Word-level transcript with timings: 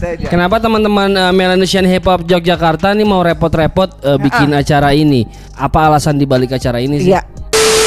Itu. 0.00 0.32
Kenapa 0.32 0.56
teman-teman 0.56 1.12
uh, 1.12 1.28
Melanesian 1.28 1.84
Hip 1.84 2.08
Hop 2.08 2.24
Yogyakarta 2.24 2.96
nih 2.96 3.04
mau 3.04 3.20
repot-repot 3.20 4.00
uh, 4.00 4.16
bikin 4.16 4.48
acara 4.56 4.96
ini? 4.96 5.28
Apa 5.52 5.92
alasan 5.92 6.16
dibalik 6.16 6.56
acara 6.56 6.80
ini 6.80 7.04
sih? 7.04 7.12
Iya. 7.12 7.20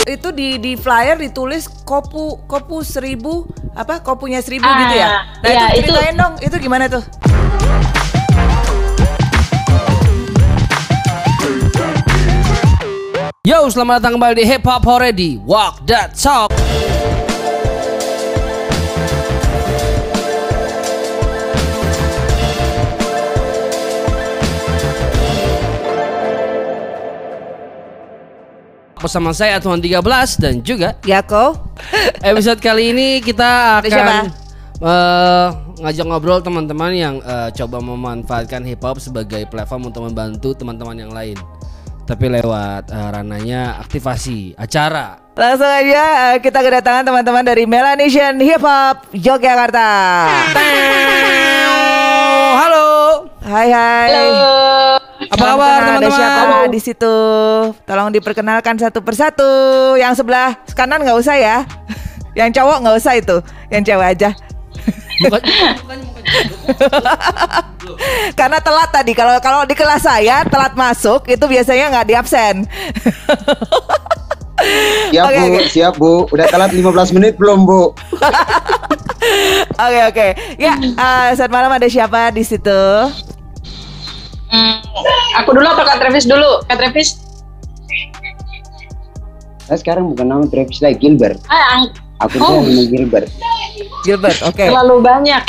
Itu 0.03 0.29
di 0.29 0.59
di 0.59 0.75
flyer 0.75 1.15
ditulis 1.15 1.65
kopu 1.65 2.43
kopu 2.45 2.83
seribu 2.83 3.47
apa 3.73 4.03
kopunya 4.03 4.43
seribu 4.43 4.67
Ah, 4.67 4.77
gitu 4.83 4.95
ya. 4.99 5.07
Nah 5.41 5.49
iya, 5.49 5.65
itu 5.73 5.87
itu- 5.87 5.95
ceritain 5.95 6.15
dong 6.15 6.33
itu 6.37 6.55
gimana 6.59 6.85
tuh? 6.85 7.01
Yo, 13.43 13.67
selamat 13.67 13.99
datang 13.99 14.15
kembali 14.15 14.39
di 14.39 14.45
Hip 14.47 14.63
Hop 14.63 14.87
Already. 14.87 15.35
Walk 15.43 15.83
that 15.91 16.15
talk. 16.15 16.47
Bersama 29.03 29.35
saya 29.35 29.59
Tuhan 29.59 29.83
13 29.83 29.99
dan 30.39 30.63
juga 30.63 30.95
Yako. 31.03 31.59
episode 32.31 32.63
kali 32.63 32.95
ini 32.95 33.19
kita 33.19 33.83
siapa? 33.83 33.99
akan 33.99 34.25
eh, 34.79 35.47
ngajak 35.83 36.05
ngobrol 36.07 36.39
teman-teman 36.39 36.95
yang 36.95 37.15
eh, 37.19 37.51
coba 37.51 37.83
memanfaatkan 37.83 38.63
hip 38.63 38.79
hop 38.79 39.03
sebagai 39.03 39.43
platform 39.51 39.91
untuk 39.91 40.07
membantu 40.07 40.55
teman-teman 40.55 40.95
yang 40.95 41.11
lain. 41.11 41.35
Tapi 42.07 42.31
lewat 42.31 42.95
eh, 42.95 43.09
ranahnya 43.11 43.75
aktivasi 43.83 44.55
acara. 44.55 45.19
Langsung 45.35 45.67
aja 45.67 46.39
kita 46.39 46.63
kedatangan 46.63 47.03
teman-teman 47.03 47.43
dari 47.43 47.67
Melanesian 47.67 48.39
Hip 48.39 48.63
Hop 48.63 49.11
Yogyakarta. 49.11 49.91
Halo. 52.55 52.87
Hai 53.43 53.67
hai. 53.67 54.07
Halo. 54.15 54.82
Apa 55.33 55.57
kabar 55.57 55.79
teman-teman? 55.81 55.97
Ada 55.97 56.09
siapa 56.13 56.57
di 56.69 56.79
situ? 56.79 57.15
Tolong 57.89 58.09
diperkenalkan 58.13 58.75
satu 58.77 59.01
persatu. 59.01 59.51
Yang 59.97 60.21
sebelah 60.21 60.53
kanan 60.77 61.01
nggak 61.01 61.17
usah 61.17 61.35
ya. 61.37 61.57
Yang 62.39 62.61
cowok 62.61 62.77
nggak 62.85 62.97
usah 63.01 63.13
itu. 63.17 63.37
Yang 63.73 63.83
cewek 63.89 64.07
aja. 64.13 64.29
Bukan, 65.25 65.41
bukan, 65.81 65.97
bukan. 66.05 66.25
Karena 68.37 68.57
telat 68.61 68.89
tadi. 68.93 69.11
Kalau 69.17 69.33
kalau 69.41 69.61
di 69.65 69.73
kelas 69.73 70.05
saya 70.05 70.45
telat 70.45 70.73
masuk 70.77 71.25
itu 71.29 71.45
biasanya 71.49 71.89
nggak 71.93 72.07
di 72.09 72.13
absen. 72.13 72.55
Siap 75.09 75.25
Oke, 75.29 75.37
bu, 75.37 75.45
oke. 75.49 75.61
siap 75.69 75.93
bu. 75.97 76.13
Udah 76.29 76.45
telat 76.49 76.71
15 76.73 77.15
menit 77.17 77.33
belum 77.41 77.65
bu? 77.65 77.93
Oke 79.73 79.99
oke. 80.09 80.27
Ya, 80.61 80.77
eh, 80.77 81.29
saat 81.33 81.49
malam 81.49 81.73
ada 81.73 81.87
siapa 81.89 82.29
di 82.29 82.45
situ? 82.45 82.81
Hmm, 84.53 84.77
aku 85.33 85.49
dulu 85.49 85.65
atau 85.65 85.81
Kak 85.81 85.97
Travis 85.97 86.29
dulu? 86.29 86.61
Kak 86.69 86.77
Travis? 86.77 87.17
Saya 89.65 89.77
sekarang 89.81 90.13
bukan 90.13 90.29
nama 90.29 90.45
Travis 90.45 90.77
lagi, 90.77 91.01
Gilbert. 91.01 91.41
Ah, 91.49 91.81
Aku 92.21 92.37
Oh. 92.37 92.61
tuh 92.61 92.69
nama 92.69 92.83
Gilbert. 92.85 93.27
Gilbert. 94.05 94.37
Oke. 94.45 94.69
terlalu 94.69 95.01
banyak. 95.01 95.41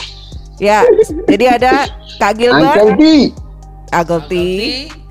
Ya. 0.56 0.86
Jadi 1.28 1.44
ada 1.44 1.84
Kak 2.16 2.32
Uncle 2.32 2.40
Gilbert, 2.40 2.96
D. 2.96 3.04
Agol 3.92 4.24
T. 4.24 4.32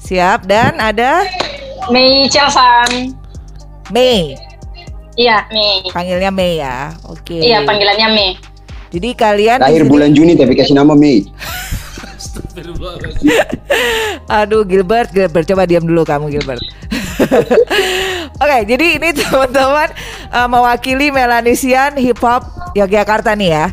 Siap 0.02 0.44
dan 0.44 0.76
ada 0.82 1.24
Mei 1.88 2.26
Chelsan. 2.28 3.14
Mei. 3.94 4.34
Iya, 5.14 5.46
Mei. 5.54 5.86
Panggilnya 5.94 6.32
Mei 6.34 6.58
ya. 6.58 6.98
Oke. 7.06 7.38
Iya, 7.38 7.62
panggilannya 7.62 8.08
Mei. 8.10 8.32
Jadi 8.90 9.10
kalian 9.14 9.58
di 9.58 9.64
Lahir 9.64 9.86
bulan 9.86 10.10
Juni 10.12 10.34
tapi 10.34 10.58
kasih 10.58 10.74
nama 10.74 10.98
Mei. 10.98 11.28
Aduh 14.42 14.64
Gilbert, 14.64 15.10
Gilbert 15.10 15.46
coba 15.50 15.64
diam 15.66 15.84
dulu 15.84 16.06
kamu 16.06 16.30
Gilbert. 16.30 16.62
Oke, 18.44 18.58
jadi 18.66 18.98
ini 18.98 19.10
teman-teman 19.14 19.90
eh, 20.30 20.48
mewakili 20.50 21.14
Melanesian 21.14 21.96
Hip 21.98 22.20
Hop 22.22 22.44
Yogyakarta 22.74 23.38
nih 23.38 23.50
ya. 23.54 23.66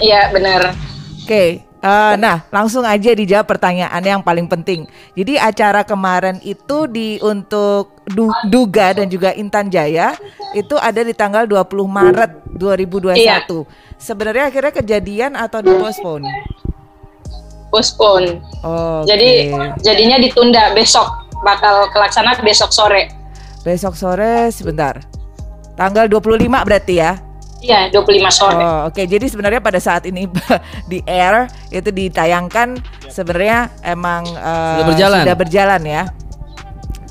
Iya, 0.00 0.20
benar. 0.34 0.74
Oke, 1.24 1.62
eh, 1.62 2.14
nah 2.18 2.42
langsung 2.50 2.82
aja 2.82 3.14
dijawab 3.14 3.46
pertanyaan 3.46 4.02
yang 4.02 4.20
paling 4.20 4.50
penting. 4.50 4.84
Jadi 5.14 5.38
acara 5.38 5.86
kemarin 5.86 6.42
itu 6.42 6.90
di 6.90 7.22
untuk 7.22 8.02
Du- 8.10 8.34
Duga 8.50 8.90
dan 8.90 9.06
juga 9.06 9.30
Intan 9.30 9.70
Jaya 9.70 10.18
itu 10.50 10.74
ada 10.74 11.06
di 11.06 11.14
tanggal 11.14 11.46
20 11.46 11.86
Maret 11.86 12.30
2021. 12.58 13.14
Iya. 13.14 13.38
Sebenarnya 14.00 14.50
akhirnya 14.50 14.72
kejadian 14.74 15.32
atau 15.38 15.62
dipospon? 15.62 16.26
Postpone. 17.70 18.42
Oh, 18.60 19.06
Jadi 19.06 19.54
jadinya 19.80 20.18
ditunda 20.18 20.74
besok. 20.74 21.06
Bakal 21.40 21.88
kelaksana 21.88 22.36
besok 22.42 22.68
sore. 22.70 23.08
besok 23.60 23.92
sore 23.94 24.48
sebentar. 24.50 25.00
Tanggal 25.72 26.04
25 26.04 26.44
berarti 26.48 26.96
ya? 26.96 27.16
Iya, 27.60 27.92
25 27.92 28.28
sore. 28.32 28.56
Oh, 28.56 28.88
oke. 28.88 29.04
Jadi 29.04 29.28
sebenarnya 29.28 29.60
pada 29.60 29.76
saat 29.76 30.04
ini 30.04 30.24
di 30.90 31.00
air 31.04 31.44
itu 31.68 31.88
ditayangkan 31.88 32.80
sebenarnya 33.06 33.68
emang 33.84 34.24
eh, 34.26 34.74
Sudah 34.76 34.86
berjalan. 34.88 35.22
Sudah 35.24 35.36
berjalan 35.36 35.80
ya. 35.84 36.02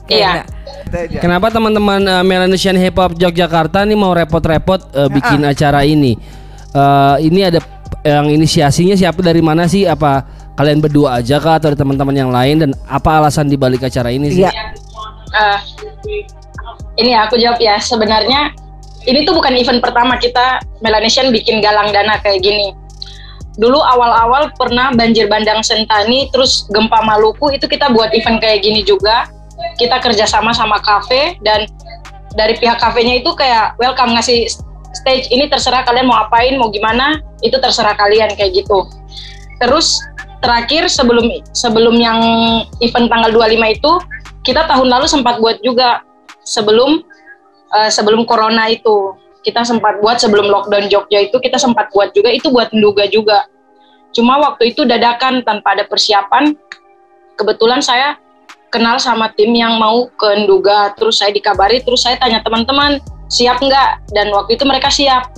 Oke, 0.04 0.18
Iya. 0.18 0.42
nah. 0.42 0.46
Kenapa 1.22 1.54
teman-teman 1.54 2.02
uh, 2.02 2.26
Melanesian 2.26 2.74
Hip 2.74 2.98
Hop 2.98 3.14
Yogyakarta 3.14 3.86
nih 3.86 3.94
mau 3.94 4.10
repot-repot 4.10 4.90
uh, 4.90 5.06
bikin 5.06 5.46
acara 5.46 5.86
ini? 5.86 6.18
Uh, 6.74 7.14
ini 7.22 7.46
ada 7.46 7.62
yang 8.02 8.26
inisiasinya 8.26 8.98
siapa 8.98 9.22
dari 9.22 9.38
mana 9.38 9.70
sih? 9.70 9.86
Apa 9.86 10.26
kalian 10.60 10.84
berdua 10.84 11.24
aja 11.24 11.40
kah 11.40 11.56
atau 11.56 11.72
teman-teman 11.72 12.12
yang 12.12 12.36
lain 12.36 12.60
dan 12.60 12.72
apa 12.92 13.24
alasan 13.24 13.48
dibalik 13.48 13.80
acara 13.80 14.12
ini 14.12 14.28
sih? 14.28 14.44
Iya. 14.44 14.52
Eh, 15.32 15.60
ini 17.00 17.16
aku 17.16 17.40
jawab 17.40 17.64
ya. 17.64 17.80
Sebenarnya 17.80 18.52
ini 19.08 19.24
tuh 19.24 19.40
bukan 19.40 19.56
event 19.56 19.80
pertama 19.80 20.20
kita 20.20 20.60
Melanesian 20.84 21.32
bikin 21.32 21.64
galang 21.64 21.96
dana 21.96 22.20
kayak 22.20 22.44
gini. 22.44 22.76
Dulu 23.56 23.80
awal-awal 23.80 24.52
pernah 24.60 24.92
banjir 24.92 25.32
bandang 25.32 25.64
Sentani, 25.64 26.28
terus 26.36 26.68
gempa 26.76 27.08
Maluku 27.08 27.56
itu 27.56 27.64
kita 27.64 27.96
buat 27.96 28.12
event 28.12 28.44
kayak 28.44 28.60
gini 28.60 28.84
juga. 28.84 29.32
Kita 29.80 30.04
kerjasama 30.04 30.52
sama 30.52 30.84
kafe 30.84 31.40
dan 31.40 31.72
dari 32.36 32.60
pihak 32.60 32.84
kafenya 32.84 33.24
itu 33.24 33.32
kayak 33.36 33.80
welcome 33.80 34.12
ngasih 34.12 34.48
stage 34.92 35.32
ini 35.32 35.48
terserah 35.48 35.88
kalian 35.88 36.08
mau 36.08 36.20
apain 36.20 36.56
mau 36.60 36.68
gimana 36.72 37.20
itu 37.44 37.56
terserah 37.56 37.96
kalian 37.96 38.36
kayak 38.36 38.64
gitu. 38.64 38.88
Terus 39.60 40.00
terakhir 40.40 40.88
sebelum 40.88 41.26
sebelum 41.52 41.96
yang 42.00 42.20
event 42.80 43.08
tanggal 43.12 43.32
25 43.32 43.76
itu 43.76 43.92
kita 44.44 44.66
tahun 44.66 44.88
lalu 44.88 45.06
sempat 45.06 45.38
buat 45.44 45.60
juga 45.60 46.04
sebelum 46.48 47.04
eh, 47.76 47.92
sebelum 47.92 48.24
corona 48.26 48.72
itu. 48.72 49.16
Kita 49.40 49.64
sempat 49.64 50.04
buat 50.04 50.20
sebelum 50.20 50.52
lockdown 50.52 50.92
Jogja 50.92 51.24
itu 51.24 51.40
kita 51.40 51.56
sempat 51.56 51.88
buat 51.96 52.12
juga 52.12 52.28
itu 52.28 52.52
buat 52.52 52.76
menduga 52.76 53.08
juga. 53.08 53.48
Cuma 54.12 54.36
waktu 54.36 54.76
itu 54.76 54.84
dadakan 54.84 55.48
tanpa 55.48 55.80
ada 55.80 55.88
persiapan. 55.88 56.60
Kebetulan 57.40 57.80
saya 57.80 58.20
kenal 58.68 59.00
sama 59.00 59.32
tim 59.40 59.56
yang 59.56 59.80
mau 59.80 60.12
ke 60.12 60.44
Nduga 60.44 60.92
terus 61.00 61.24
saya 61.24 61.32
dikabari 61.32 61.80
terus 61.80 62.04
saya 62.04 62.20
tanya 62.20 62.44
teman-teman 62.44 63.00
siap 63.32 63.64
nggak? 63.64 64.12
Dan 64.12 64.34
waktu 64.36 64.60
itu 64.60 64.68
mereka 64.68 64.92
siap. 64.92 65.32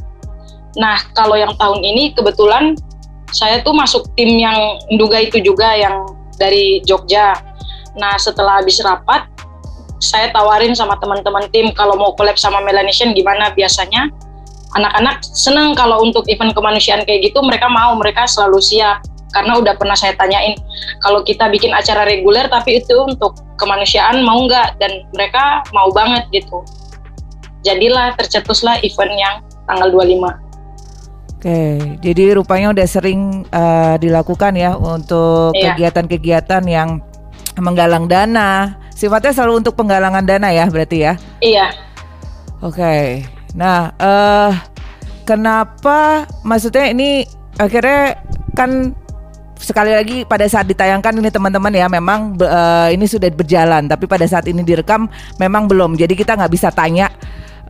Nah 0.81 0.97
kalau 1.13 1.37
yang 1.37 1.53
tahun 1.61 1.83
ini 1.85 2.17
kebetulan 2.17 2.73
saya 3.31 3.63
tuh 3.63 3.71
masuk 3.71 4.07
tim 4.19 4.35
yang 4.39 4.55
Nduga 4.91 5.23
itu 5.23 5.39
juga 5.39 5.75
yang 5.75 6.03
dari 6.35 6.83
Jogja 6.83 7.51
Nah 7.97 8.15
setelah 8.15 8.63
habis 8.63 8.79
rapat, 8.79 9.27
saya 9.99 10.31
tawarin 10.31 10.71
sama 10.71 10.95
teman-teman 11.01 11.47
tim 11.51 11.75
kalau 11.75 11.99
mau 11.99 12.15
collab 12.15 12.39
sama 12.39 12.63
Melanesian 12.63 13.11
gimana 13.11 13.51
biasanya. 13.51 14.07
Anak-anak 14.71 15.19
seneng 15.27 15.75
kalau 15.75 15.99
untuk 15.99 16.23
event 16.31 16.55
kemanusiaan 16.55 17.03
kayak 17.03 17.27
gitu 17.27 17.43
mereka 17.43 17.67
mau, 17.67 17.91
mereka 17.99 18.23
selalu 18.23 18.63
siap. 18.63 19.03
Karena 19.31 19.59
udah 19.59 19.79
pernah 19.79 19.95
saya 19.95 20.11
tanyain, 20.19 20.59
kalau 20.99 21.23
kita 21.23 21.47
bikin 21.47 21.71
acara 21.71 22.03
reguler 22.03 22.51
tapi 22.51 22.83
itu 22.83 22.95
untuk 22.99 23.39
kemanusiaan 23.55 24.23
mau 24.23 24.43
nggak? 24.43 24.79
Dan 24.79 25.07
mereka 25.15 25.63
mau 25.75 25.87
banget 25.91 26.27
gitu. 26.31 26.63
Jadilah 27.63 28.15
tercetuslah 28.19 28.79
event 28.83 29.13
yang 29.15 29.35
tanggal 29.67 29.91
25. 29.91 30.50
Oke, 31.41 31.97
jadi 32.05 32.37
rupanya 32.37 32.69
udah 32.69 32.85
sering 32.85 33.49
eh, 33.49 33.95
dilakukan 33.97 34.53
ya 34.53 34.77
untuk 34.77 35.57
Iya. 35.57 35.73
kegiatan-kegiatan 35.73 36.61
yang 36.69 37.01
menggalang 37.57 38.05
dana. 38.05 38.77
Sifatnya 38.93 39.33
selalu 39.33 39.65
untuk 39.65 39.73
penggalangan 39.73 40.21
dana 40.21 40.53
ya, 40.53 40.69
berarti 40.69 41.01
ya. 41.01 41.17
Iya, 41.41 41.73
Oke. 42.61 43.25
Nah, 43.57 43.89
eh 43.97 44.53
kenapa 45.25 46.29
maksudnya 46.45 46.93
ini 46.93 47.25
akhirnya 47.57 48.21
kan 48.53 48.93
sekali 49.57 49.93
lagi 49.93 50.25
pada 50.29 50.45
saat 50.45 50.69
ditayangkan 50.69 51.21
ini 51.21 51.29
teman-teman 51.33 51.73
ya 51.73 51.89
memang 51.89 52.37
eh, 52.37 52.93
ini 52.93 53.09
sudah 53.09 53.33
berjalan 53.33 53.89
tapi 53.89 54.05
pada 54.05 54.29
saat 54.29 54.45
ini 54.45 54.61
direkam 54.61 55.09
memang 55.41 55.65
belum. 55.65 55.97
Jadi 55.97 56.13
kita 56.13 56.37
nggak 56.37 56.53
bisa 56.53 56.69
tanya 56.69 57.09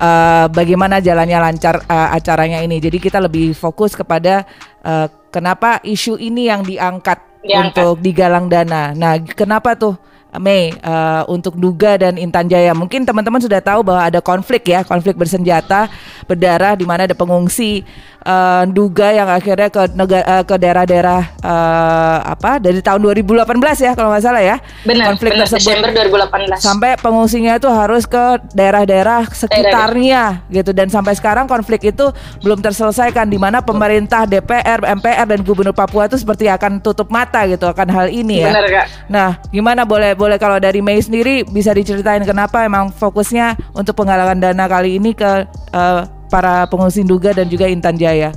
eh, 0.01 0.45
bagaimana 0.50 0.98
jalannya 0.98 1.38
lancar 1.38 1.86
eh, 1.86 2.09
acaranya 2.18 2.65
ini. 2.65 2.81
Jadi 2.81 2.98
kita 2.98 3.21
lebih 3.21 3.53
fokus 3.53 3.94
kepada 3.94 4.44
eh, 4.81 5.07
Kenapa 5.31 5.80
isu 5.88 6.19
ini 6.19 6.51
yang 6.51 6.59
diangkat, 6.68 7.39
Diangkat. 7.39 7.71
untuk 7.71 8.03
digalang 8.03 8.51
dana? 8.51 8.92
Nah, 8.92 9.15
kenapa 9.24 9.80
tuh 9.80 9.95
Mei 10.39 10.72
eh, 10.72 11.24
untuk 11.28 11.60
Duga 11.60 12.00
dan 12.00 12.16
Intan 12.16 12.48
Jaya? 12.48 12.72
Mungkin 12.72 13.04
teman-teman 13.04 13.44
sudah 13.44 13.60
tahu 13.60 13.83
bahwa 13.83 14.07
ada 14.07 14.19
konflik 14.24 14.72
ya, 14.72 14.86
konflik 14.88 15.19
bersenjata 15.19 15.92
berdarah 16.30 16.80
di 16.80 16.88
mana 16.88 17.04
ada 17.04 17.18
pengungsi 17.18 17.83
eh, 18.24 18.63
Duga 18.72 19.12
yang 19.12 19.28
akhirnya 19.28 19.68
ke 19.68 19.92
negara 19.92 20.45
ke 20.48 20.56
daerah-daerah 20.56 21.22
eh, 21.44 22.18
apa 22.31 22.63
dari 22.63 22.80
tahun 22.80 23.04
2018 23.12 23.48
ya 23.83 23.92
kalau 23.98 24.13
nggak 24.16 24.24
salah 24.24 24.44
ya. 24.44 24.57
Benar, 24.88 25.16
konflik 25.16 25.36
benar 25.36 25.48
tersebut 25.51 25.75
Desember 25.75 25.89
2018. 25.92 26.63
sampai 26.63 26.92
pengungsinya 27.01 27.54
itu 27.60 27.68
harus 27.68 28.04
ke 28.07 28.24
daerah-daerah 28.56 29.27
sekitarnya 29.27 30.48
gitu 30.48 30.72
dan 30.72 30.88
sampai 30.88 31.18
sekarang 31.18 31.50
konflik 31.50 31.92
itu 31.92 32.12
belum 32.39 32.63
terselesaikan 32.63 33.27
di 33.27 33.36
mana 33.36 33.60
pemerintah 33.60 34.24
DPR, 34.24 34.84
MPR 35.00 35.27
dan 35.27 35.39
Gubernur 35.42 35.75
Papua 35.75 36.07
itu 36.07 36.16
seperti 36.19 36.48
akan 36.48 36.80
tutup 36.80 37.10
mata 37.12 37.44
gitu 37.50 37.68
akan 37.68 37.88
hal 37.89 38.07
ini 38.12 38.45
ya. 38.45 38.54
Benar 38.54 38.66
kak. 38.69 38.86
Nah, 39.10 39.30
gimana 39.50 39.84
boleh 39.84 40.13
boleh 40.21 40.38
kalau 40.38 40.62
dari 40.62 40.85
Mei 40.85 41.01
sendiri 41.01 41.41
bisa 41.50 41.73
diceritain 41.73 42.21
kenapa 42.21 42.62
emang 42.62 42.94
fokusnya 42.94 43.57
untuk 43.73 43.97
penggalangan 43.97 44.38
dana 44.38 44.69
kali 44.69 45.01
ini 45.01 45.18
ke 45.18 45.50
eh, 45.50 46.01
para 46.29 46.69
pengungsi 46.69 47.01
Duga 47.01 47.33
dan 47.33 47.50
juga 47.50 47.65
Intan 47.65 47.97
Jaya. 47.97 48.29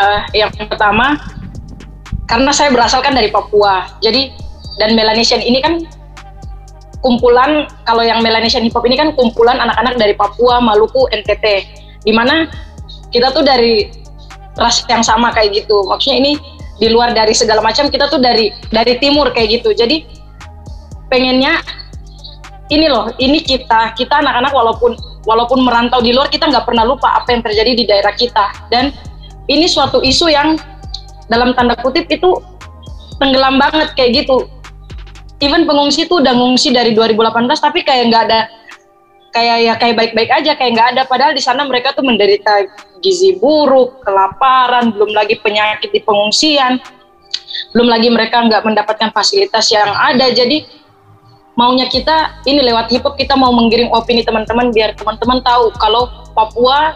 Eh, 0.00 0.20
yang 0.40 0.48
pertama 0.56 1.20
karena 2.24 2.48
saya 2.56 2.72
berasal 2.72 3.04
kan 3.04 3.12
dari 3.12 3.28
Papua, 3.28 4.00
jadi 4.00 4.32
dan 4.80 4.96
Melanesian 4.96 5.44
ini 5.44 5.60
kan 5.60 5.84
kumpulan 7.04 7.68
kalau 7.84 8.00
yang 8.00 8.24
Melanesian 8.24 8.64
Hip 8.64 8.72
Hop 8.72 8.88
ini 8.88 8.96
kan 8.96 9.12
kumpulan 9.12 9.60
anak-anak 9.60 10.00
dari 10.00 10.14
Papua, 10.16 10.58
Maluku, 10.58 11.04
NTT, 11.12 11.44
di 12.02 12.12
mana 12.16 12.48
kita 13.12 13.30
tuh 13.36 13.44
dari 13.44 13.92
ras 14.58 14.82
yang 14.88 15.04
sama 15.04 15.30
kayak 15.30 15.64
gitu. 15.64 15.84
Maksudnya 15.86 16.18
ini 16.18 16.32
di 16.78 16.88
luar 16.90 17.10
dari 17.14 17.34
segala 17.34 17.62
macam 17.62 17.90
kita 17.90 18.06
tuh 18.10 18.22
dari 18.22 18.50
dari 18.70 18.98
timur 18.98 19.30
kayak 19.34 19.60
gitu. 19.62 19.74
Jadi 19.74 20.17
pengennya 21.08 21.60
ini 22.68 22.86
loh, 22.88 23.08
ini 23.16 23.40
kita 23.40 23.96
kita 23.96 24.20
anak-anak 24.20 24.52
walaupun 24.52 24.92
walaupun 25.24 25.64
merantau 25.64 26.04
di 26.04 26.12
luar 26.12 26.28
kita 26.28 26.48
nggak 26.48 26.68
pernah 26.68 26.84
lupa 26.84 27.16
apa 27.16 27.32
yang 27.32 27.40
terjadi 27.40 27.72
di 27.72 27.84
daerah 27.88 28.12
kita. 28.12 28.68
Dan 28.68 28.92
ini 29.48 29.64
suatu 29.64 30.04
isu 30.04 30.28
yang 30.28 30.60
dalam 31.32 31.56
tanda 31.56 31.76
kutip 31.80 32.08
itu 32.12 32.40
tenggelam 33.16 33.56
banget 33.56 33.92
kayak 33.96 34.24
gitu. 34.24 34.48
Even 35.40 35.64
pengungsi 35.64 36.04
tuh 36.10 36.20
udah 36.20 36.34
ngungsi 36.34 36.74
dari 36.74 36.92
2018 36.92 37.46
tapi 37.62 37.80
kayak 37.86 38.10
nggak 38.10 38.22
ada 38.26 38.40
kayak 39.30 39.58
ya 39.62 39.74
kayak 39.78 39.94
baik-baik 39.96 40.30
aja 40.32 40.52
kayak 40.56 40.72
nggak 40.76 40.88
ada. 40.96 41.02
Padahal 41.08 41.32
di 41.32 41.40
sana 41.40 41.64
mereka 41.64 41.96
tuh 41.96 42.04
menderita 42.04 42.68
gizi 43.00 43.38
buruk, 43.38 44.02
kelaparan, 44.04 44.92
belum 44.92 45.14
lagi 45.14 45.38
penyakit 45.40 45.88
di 45.94 46.00
pengungsian, 46.02 46.82
belum 47.72 47.88
lagi 47.88 48.08
mereka 48.10 48.44
nggak 48.44 48.66
mendapatkan 48.66 49.08
fasilitas 49.14 49.70
yang 49.70 49.88
ada. 49.88 50.28
Jadi 50.32 50.77
maunya 51.58 51.90
kita 51.90 52.38
ini 52.46 52.62
lewat 52.62 52.86
hip 52.94 53.02
hop 53.02 53.18
kita 53.18 53.34
mau 53.34 53.50
menggiring 53.50 53.90
opini 53.90 54.22
teman-teman 54.22 54.70
biar 54.70 54.94
teman-teman 54.94 55.42
tahu 55.42 55.74
kalau 55.82 56.06
Papua 56.38 56.94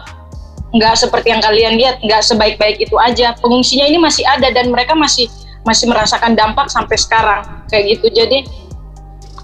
nggak 0.71 0.95
seperti 0.95 1.35
yang 1.35 1.43
kalian 1.43 1.75
lihat 1.75 1.99
nggak 1.99 2.23
sebaik-baik 2.23 2.79
itu 2.79 2.95
aja. 2.95 3.35
Pengungsinya 3.43 3.83
ini 3.83 3.99
masih 3.99 4.23
ada 4.23 4.47
dan 4.55 4.71
mereka 4.71 4.95
masih 4.95 5.27
masih 5.67 5.91
merasakan 5.91 6.33
dampak 6.33 6.71
sampai 6.71 6.95
sekarang. 6.95 7.43
Kayak 7.67 7.99
gitu. 7.99 8.23
Jadi 8.23 8.47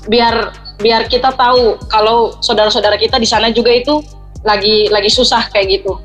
biar 0.07 0.55
biar 0.79 1.11
kita 1.11 1.35
tahu 1.35 1.75
kalau 1.91 2.39
saudara-saudara 2.39 2.95
kita 2.95 3.19
di 3.19 3.27
sana 3.27 3.51
juga 3.51 3.75
itu 3.75 3.99
lagi 4.47 4.87
lagi 4.87 5.11
susah 5.11 5.51
kayak 5.51 5.83
gitu. 5.83 5.99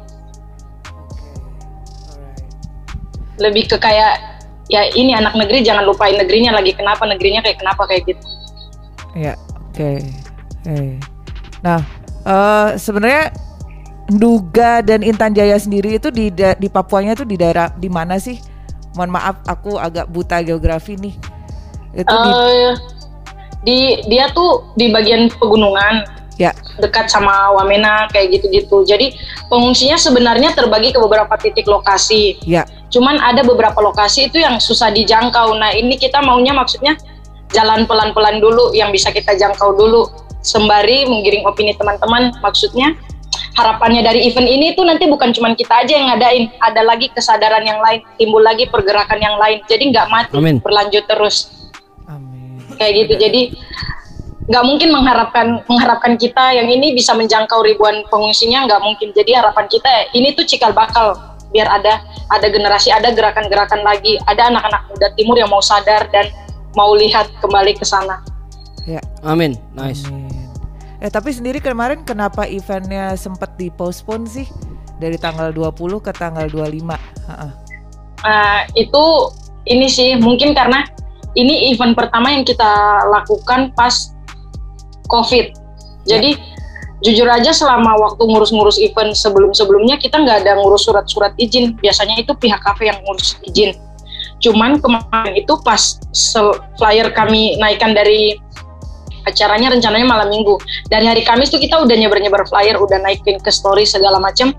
Lebih 3.38 3.70
ke 3.70 3.78
kayak 3.78 4.42
ya 4.66 4.90
ini 4.90 5.14
anak 5.14 5.38
negeri 5.38 5.62
jangan 5.62 5.86
lupain 5.86 6.18
negerinya 6.18 6.50
lagi. 6.50 6.74
Kenapa 6.74 7.06
negerinya 7.06 7.46
kayak 7.46 7.62
kenapa 7.62 7.86
kayak 7.86 8.10
gitu 8.10 8.33
Ya, 9.14 9.38
oke. 9.70 10.02
Oke. 10.62 10.98
Nah, 11.62 11.80
eh 12.26 12.68
sebenarnya 12.76 13.30
Duga 14.04 14.84
dan 14.84 15.00
Intan 15.00 15.32
Jaya 15.32 15.56
sendiri 15.56 15.96
itu 15.96 16.12
di 16.12 16.28
di 16.34 16.68
Papuanya 16.68 17.16
itu 17.16 17.24
di 17.24 17.40
daerah 17.40 17.72
di 17.72 17.88
mana 17.88 18.20
sih? 18.20 18.36
Mohon 18.94 19.10
maaf, 19.16 19.36
aku 19.48 19.80
agak 19.80 20.06
buta 20.12 20.44
geografi 20.44 20.94
nih. 21.00 21.14
Itu 21.96 22.12
di 22.12 22.30
Eh, 22.30 22.72
di 23.64 23.78
dia 24.12 24.28
tuh 24.36 24.76
di 24.76 24.92
bagian 24.92 25.32
pegunungan 25.40 26.04
ya, 26.36 26.52
dekat 26.84 27.08
sama 27.08 27.56
Wamena 27.56 28.04
kayak 28.12 28.38
gitu-gitu. 28.38 28.84
Jadi 28.84 29.16
pengungsinya 29.48 29.96
sebenarnya 29.96 30.52
terbagi 30.52 30.92
ke 30.92 31.00
beberapa 31.00 31.32
titik 31.40 31.64
lokasi. 31.64 32.36
ya. 32.44 32.68
Cuman 32.92 33.18
ada 33.18 33.40
beberapa 33.42 33.80
lokasi 33.80 34.28
itu 34.28 34.38
yang 34.38 34.60
susah 34.60 34.92
dijangkau. 34.92 35.56
Nah 35.56 35.72
ini 35.72 35.96
kita 35.96 36.20
maunya 36.20 36.52
maksudnya 36.52 36.94
jalan 37.54 37.86
pelan-pelan 37.86 38.42
dulu 38.42 38.74
yang 38.74 38.90
bisa 38.90 39.14
kita 39.14 39.38
jangkau 39.38 39.78
dulu. 39.78 40.10
Sembari 40.42 41.06
menggiring 41.06 41.46
opini 41.46 41.72
teman-teman. 41.78 42.34
Maksudnya 42.42 42.98
harapannya 43.54 44.02
dari 44.02 44.26
event 44.26 44.50
ini 44.50 44.74
tuh 44.74 44.82
nanti 44.84 45.06
bukan 45.06 45.30
cuman 45.30 45.54
kita 45.54 45.86
aja 45.86 45.94
yang 45.94 46.10
ngadain. 46.10 46.50
Ada 46.58 46.82
lagi 46.82 47.08
kesadaran 47.14 47.62
yang 47.62 47.78
lain, 47.78 48.02
timbul 48.18 48.42
lagi 48.42 48.66
pergerakan 48.66 49.22
yang 49.22 49.38
lain. 49.38 49.62
Jadi 49.70 49.94
nggak 49.94 50.06
mati, 50.10 50.36
Amin. 50.36 50.58
berlanjut 50.60 51.06
terus 51.06 51.70
Amin. 52.10 52.60
kayak 52.76 53.06
gitu 53.06 53.14
jadi 53.16 53.42
nggak 54.44 54.64
mungkin 54.68 54.92
mengharapkan 54.92 55.46
mengharapkan 55.64 56.20
kita 56.20 56.52
yang 56.52 56.68
ini 56.68 56.92
bisa 56.92 57.16
menjangkau 57.16 57.64
ribuan 57.64 58.04
pengungsinya 58.12 58.68
nggak 58.68 58.80
mungkin 58.84 59.08
jadi 59.16 59.40
harapan 59.40 59.64
kita 59.72 60.12
ini 60.12 60.36
tuh 60.36 60.44
cikal 60.44 60.76
bakal 60.76 61.16
biar 61.48 61.64
ada 61.70 62.04
ada 62.28 62.46
generasi 62.52 62.92
ada 62.92 63.08
gerakan-gerakan 63.14 63.80
lagi 63.80 64.20
ada 64.28 64.52
anak-anak 64.52 64.84
muda 64.92 65.08
timur 65.16 65.40
yang 65.40 65.48
mau 65.48 65.64
sadar 65.64 66.10
dan 66.12 66.28
mau 66.74 66.94
lihat 66.94 67.30
kembali 67.40 67.78
ke 67.78 67.86
sana 67.86 68.20
Ya. 68.84 69.00
Amin. 69.24 69.56
Nice. 69.72 70.04
Amin. 70.08 70.28
Eh 71.00 71.10
tapi 71.12 71.32
sendiri 71.32 71.60
kemarin 71.60 72.04
kenapa 72.04 72.48
eventnya 72.48 73.16
sempat 73.16 73.56
dipostpone 73.56 74.28
sih 74.28 74.48
dari 75.00 75.16
tanggal 75.20 75.52
20 75.52 76.00
ke 76.00 76.12
tanggal 76.16 76.48
25? 76.48 76.96
Ha-ha. 77.28 77.48
Nah, 78.24 78.64
itu 78.72 79.04
ini 79.68 79.88
sih 79.88 80.16
mungkin 80.16 80.56
karena 80.56 80.84
ini 81.36 81.72
event 81.72 81.92
pertama 81.96 82.32
yang 82.32 82.44
kita 82.44 83.04
lakukan 83.08 83.72
pas 83.76 84.12
COVID. 85.08 85.56
Jadi 86.08 86.36
jujur 87.04 87.28
aja 87.28 87.52
selama 87.52 88.00
waktu 88.00 88.22
ngurus-ngurus 88.24 88.80
event 88.80 89.12
sebelum-sebelumnya 89.12 90.00
kita 90.00 90.20
nggak 90.20 90.44
ada 90.44 90.56
ngurus 90.60 90.88
surat-surat 90.88 91.36
izin. 91.36 91.76
Biasanya 91.80 92.20
itu 92.20 92.32
pihak 92.36 92.60
kafe 92.64 92.88
yang 92.88 93.00
ngurus 93.04 93.36
izin. 93.44 93.76
Cuman 94.44 94.76
kemarin 94.76 95.32
itu 95.32 95.56
pas 95.64 95.96
flyer 96.76 97.08
kami 97.16 97.56
naikkan 97.56 97.96
dari 97.96 98.36
acaranya 99.24 99.72
rencananya 99.72 100.04
malam 100.04 100.28
minggu. 100.28 100.60
Dari 100.92 101.08
hari 101.08 101.24
Kamis 101.24 101.48
tuh 101.48 101.56
kita 101.56 101.80
udah 101.80 101.96
nyebar-nyebar 101.96 102.44
flyer, 102.44 102.76
udah 102.76 103.00
naikin 103.00 103.40
ke 103.40 103.48
story 103.48 103.88
segala 103.88 104.20
macem. 104.20 104.52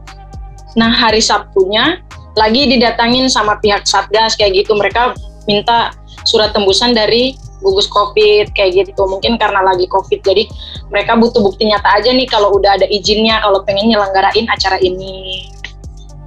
Nah 0.74 0.90
hari 0.90 1.22
Sabtunya 1.22 2.02
lagi 2.34 2.68
didatangin 2.68 3.30
sama 3.30 3.62
pihak 3.62 3.86
Satgas 3.86 4.34
kayak 4.34 4.66
gitu. 4.66 4.74
Mereka 4.74 5.14
minta 5.46 5.94
surat 6.26 6.52
tembusan 6.52 6.98
dari 6.98 7.38
gugus 7.62 7.86
COVID 7.94 8.58
kayak 8.58 8.90
gitu. 8.90 9.06
Mungkin 9.06 9.38
karena 9.38 9.62
lagi 9.62 9.86
COVID. 9.86 10.26
Jadi 10.26 10.50
mereka 10.90 11.14
butuh 11.14 11.46
bukti 11.46 11.70
nyata 11.70 12.02
aja 12.02 12.10
nih 12.10 12.26
kalau 12.26 12.58
udah 12.58 12.82
ada 12.82 12.90
izinnya, 12.90 13.40
kalau 13.46 13.62
pengen 13.62 13.94
nyelenggarain 13.94 14.50
acara 14.50 14.82
ini. 14.82 15.46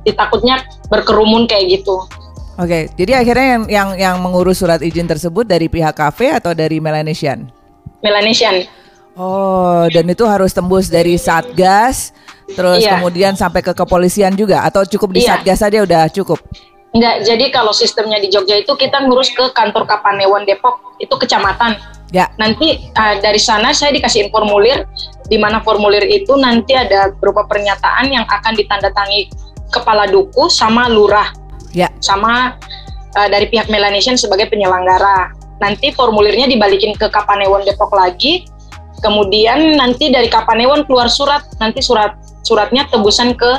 Ditakutnya 0.07 0.63
berkerumun 0.89 1.51
kayak 1.51 1.83
gitu. 1.83 2.07
Oke, 2.59 2.91
jadi 2.99 3.23
akhirnya 3.23 3.47
yang 3.55 3.65
yang 3.71 3.89
yang 3.95 4.17
mengurus 4.19 4.59
surat 4.59 4.83
izin 4.83 5.07
tersebut 5.07 5.47
dari 5.47 5.71
pihak 5.71 5.95
kafe 5.95 6.35
atau 6.35 6.51
dari 6.59 6.83
Melanesian? 6.83 7.47
Melanesian. 8.03 8.67
Oh, 9.15 9.87
dan 9.91 10.07
itu 10.11 10.27
harus 10.27 10.51
tembus 10.51 10.91
dari 10.91 11.15
Satgas, 11.19 12.11
terus 12.51 12.83
Iya. 12.83 12.99
kemudian 12.99 13.39
sampai 13.39 13.63
ke 13.63 13.71
kepolisian 13.75 14.35
juga 14.35 14.67
atau 14.67 14.83
cukup 14.83 15.15
di 15.15 15.23
Iya. 15.23 15.39
Satgas 15.39 15.59
saja 15.63 15.79
udah 15.87 16.11
cukup? 16.11 16.43
Enggak, 16.95 17.27
jadi 17.31 17.45
kalau 17.55 17.71
sistemnya 17.71 18.19
di 18.19 18.27
Jogja 18.27 18.59
itu 18.59 18.75
kita 18.75 19.07
ngurus 19.07 19.31
ke 19.31 19.45
kantor 19.55 19.87
Kapanewon 19.87 20.43
Depok, 20.43 20.99
itu 20.99 21.15
kecamatan. 21.15 21.79
Ya. 22.11 22.27
Nanti 22.41 22.91
uh, 22.97 23.21
dari 23.23 23.39
sana 23.39 23.71
saya 23.71 23.93
dikasihin 23.93 24.33
formulir, 24.35 24.83
di 25.31 25.37
mana 25.39 25.61
formulir 25.63 26.03
itu 26.09 26.35
nanti 26.35 26.73
ada 26.75 27.13
berupa 27.13 27.45
pernyataan 27.47 28.09
yang 28.09 28.25
akan 28.25 28.57
ditandatangani 28.57 29.29
kepala 29.69 30.09
duku 30.09 30.49
sama 30.49 30.89
lurah, 30.89 31.29
Ya. 31.77 31.93
sama 32.01 32.57
uh, 33.17 33.29
dari 33.29 33.49
pihak 33.49 33.69
Melanesian 33.69 34.17
sebagai 34.17 34.49
penyelenggara. 34.49 35.33
Nanti 35.59 35.91
formulirnya 35.91 36.47
dibalikin 36.47 36.95
ke 36.95 37.11
Kapanewon 37.11 37.67
Depok 37.67 37.91
lagi, 37.91 38.47
kemudian 39.03 39.75
nanti 39.75 40.09
dari 40.09 40.31
Kapanewon 40.31 40.87
keluar 40.87 41.11
surat, 41.11 41.43
nanti 41.59 41.83
surat 41.83 42.15
suratnya 42.47 42.87
tebusan 42.87 43.35
ke 43.35 43.51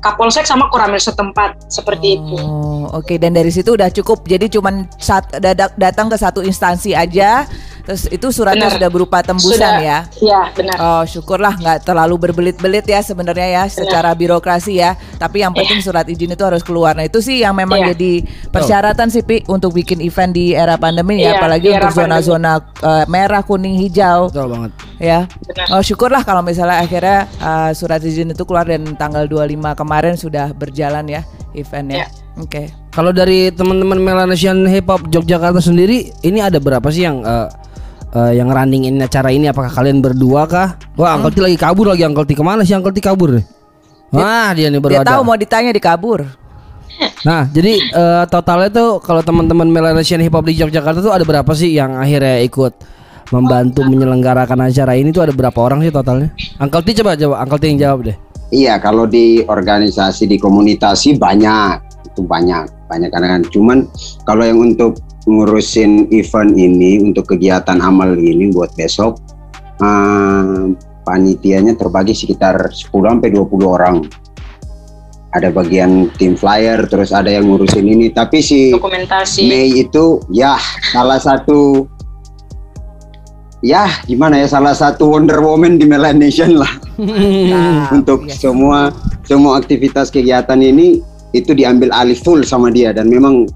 Kapolsek 0.00 0.48
sama 0.48 0.72
Koramil 0.72 0.96
setempat 0.96 1.68
seperti 1.68 2.16
itu. 2.16 2.36
Oh, 2.40 2.88
oke 2.88 3.20
dan 3.20 3.36
dari 3.36 3.52
situ 3.52 3.76
udah 3.76 3.92
cukup. 3.92 4.24
Jadi 4.24 4.48
cuman 4.48 4.88
dada- 5.36 5.76
datang 5.76 6.08
ke 6.08 6.16
satu 6.16 6.40
instansi 6.40 6.96
aja 6.96 7.44
Terus 7.82 8.06
itu 8.06 8.26
suratnya 8.30 8.66
Benar. 8.66 8.76
sudah 8.76 8.88
berupa 8.88 9.18
tembusan 9.20 9.56
Sudah- 9.56 9.80
ya. 9.80 9.98
Iya, 10.16 10.40
benar. 10.52 10.76
Oh 10.78 11.02
syukurlah 11.02 11.54
nggak 11.54 11.78
terlalu 11.82 12.14
berbelit-belit 12.20 12.84
ya 12.84 13.00
sebenarnya 13.00 13.48
ya 13.50 13.64
secara 13.66 14.12
birokrasi 14.12 14.76
ya. 14.76 14.92
Tapi 15.16 15.40
yang 15.40 15.50
penting 15.50 15.80
surat 15.80 16.04
izin 16.04 16.30
itu 16.30 16.40
harus 16.40 16.60
keluar. 16.60 16.92
Nah 16.92 17.04
itu 17.04 17.18
sih 17.18 17.40
yang 17.40 17.52
memang 17.52 17.80
Iya. 17.80 17.92
jadi 17.92 18.12
persyaratan 18.48 19.08
sih 19.08 19.22
Pi 19.22 19.42
untuk 19.46 19.72
bikin 19.72 20.00
event 20.00 20.30
di 20.30 20.52
era 20.52 20.74
pandemi 20.74 21.18
ya. 21.18 21.32
Iya, 21.32 21.38
Apalagi 21.38 21.68
untuk 21.70 21.92
zona-zona 21.94 22.52
eh, 22.60 23.04
merah, 23.06 23.40
kuning, 23.40 23.76
hijau 23.78 24.28
Betul 24.28 24.48
banget. 24.50 24.70
ya. 24.98 25.18
Benar. 25.42 25.66
Oh 25.72 25.82
syukurlah 25.82 26.22
kalau 26.22 26.40
misalnya 26.40 26.78
akhirnya 26.78 27.18
eh, 27.32 27.70
surat 27.72 28.00
izin 28.00 28.30
itu 28.30 28.42
keluar 28.42 28.64
dan 28.64 28.84
tanggal 28.94 29.24
25 29.24 29.46
kemarin 29.74 30.14
sudah 30.14 30.52
berjalan 30.52 31.06
ya 31.06 31.22
eventnya. 31.52 32.04
Iya. 32.04 32.08
Oke. 32.38 32.70
Kalau 32.90 33.10
dari 33.10 33.50
teman-teman 33.50 33.98
Melanesian 33.98 34.64
Hip 34.64 34.86
Hop 34.86 35.02
Yogyakarta 35.04 35.58
sendiri, 35.58 36.10
ini 36.22 36.38
ada 36.38 36.56
berapa 36.56 36.86
sih 36.88 37.04
yang 37.04 37.20
eh, 37.20 37.46
eh, 38.14 38.32
yang 38.38 38.48
runningin 38.50 38.98
acara 39.02 39.30
ini? 39.34 39.50
Apakah 39.50 39.70
kalian 39.70 40.02
berdua 40.02 40.46
kah? 40.46 40.78
Wah, 40.98 41.18
Uncle 41.18 41.32
T 41.34 41.38
lagi 41.42 41.56
kabur 41.58 41.90
lagi. 41.90 42.02
Uncle 42.06 42.26
T 42.26 42.34
ke 42.34 42.44
mana 42.44 42.62
sih 42.66 42.74
Uncle 42.74 42.94
T 42.94 42.98
kabur 43.02 43.38
nih? 43.38 43.44
Wah, 44.10 44.50
dia 44.54 44.66
nih 44.70 44.82
baru 44.82 44.92
Dia 44.98 45.02
ada. 45.06 45.10
tahu 45.14 45.20
mau 45.22 45.38
ditanya 45.38 45.70
dikabur. 45.70 46.26
Nah, 47.24 47.48
jadi 47.48 47.78
eh, 47.80 48.24
totalnya 48.28 48.68
tuh 48.68 48.90
kalau 49.00 49.22
teman-teman 49.24 49.70
Melanesian 49.70 50.20
Hip 50.20 50.34
Hop 50.34 50.44
di 50.44 50.58
Yogyakarta 50.58 51.00
tuh 51.00 51.14
ada 51.14 51.24
berapa 51.24 51.52
sih 51.54 51.72
yang 51.72 51.96
akhirnya 51.96 52.42
ikut 52.44 52.74
membantu 53.30 53.86
menyelenggarakan 53.86 54.66
acara 54.66 54.98
ini 54.98 55.14
tuh 55.14 55.22
ada 55.22 55.32
berapa 55.32 55.54
orang 55.54 55.86
sih 55.86 55.94
totalnya? 55.94 56.34
Uncle 56.58 56.82
T 56.82 56.98
coba 57.00 57.14
coba 57.14 57.34
Uncle 57.46 57.60
T 57.62 57.64
yang 57.70 57.78
jawab 57.78 57.98
deh. 58.10 58.16
Iya, 58.50 58.82
kalau 58.82 59.06
di 59.06 59.46
organisasi 59.46 60.26
di 60.26 60.34
komunitas 60.34 61.06
sih 61.06 61.14
banyak, 61.14 61.78
itu 62.10 62.26
banyak, 62.26 62.66
banyak 62.90 63.08
kan. 63.14 63.46
Cuman 63.46 63.86
kalau 64.26 64.42
yang 64.42 64.58
untuk 64.58 64.98
ngurusin 65.28 66.08
event 66.12 66.52
ini, 66.56 67.00
untuk 67.00 67.34
kegiatan 67.36 67.80
amal 67.80 68.16
ini 68.16 68.52
buat 68.52 68.72
besok, 68.76 69.20
eh, 69.80 70.64
panitianya 71.04 71.76
terbagi 71.76 72.16
sekitar 72.16 72.72
10 72.72 73.16
sampai 73.16 73.30
20 73.32 73.68
orang. 73.68 73.96
Ada 75.30 75.54
bagian 75.54 76.10
tim 76.18 76.34
flyer, 76.34 76.90
terus 76.90 77.14
ada 77.14 77.30
yang 77.30 77.46
ngurusin 77.46 77.86
ini. 77.86 78.10
Tapi 78.10 78.42
si 78.42 78.74
Dokumentasi. 78.74 79.46
Mei 79.46 79.86
itu 79.86 80.18
ya 80.34 80.58
salah 80.90 81.22
satu 81.22 81.86
ya 83.62 83.86
gimana 84.08 84.40
ya 84.40 84.48
salah 84.48 84.72
satu 84.72 85.12
Wonder 85.14 85.38
Woman 85.38 85.76
di 85.76 85.84
Melanesian 85.84 86.56
lah 86.56 86.72
Nah, 87.00 87.88
untuk 87.96 88.28
iya. 88.28 88.36
semua 88.36 88.92
semua 89.24 89.56
aktivitas 89.56 90.12
kegiatan 90.12 90.58
ini 90.60 91.00
itu 91.30 91.54
diambil 91.54 91.94
alih 91.94 92.18
full 92.18 92.42
sama 92.42 92.68
dia 92.74 92.90
dan 92.90 93.06
memang 93.06 93.46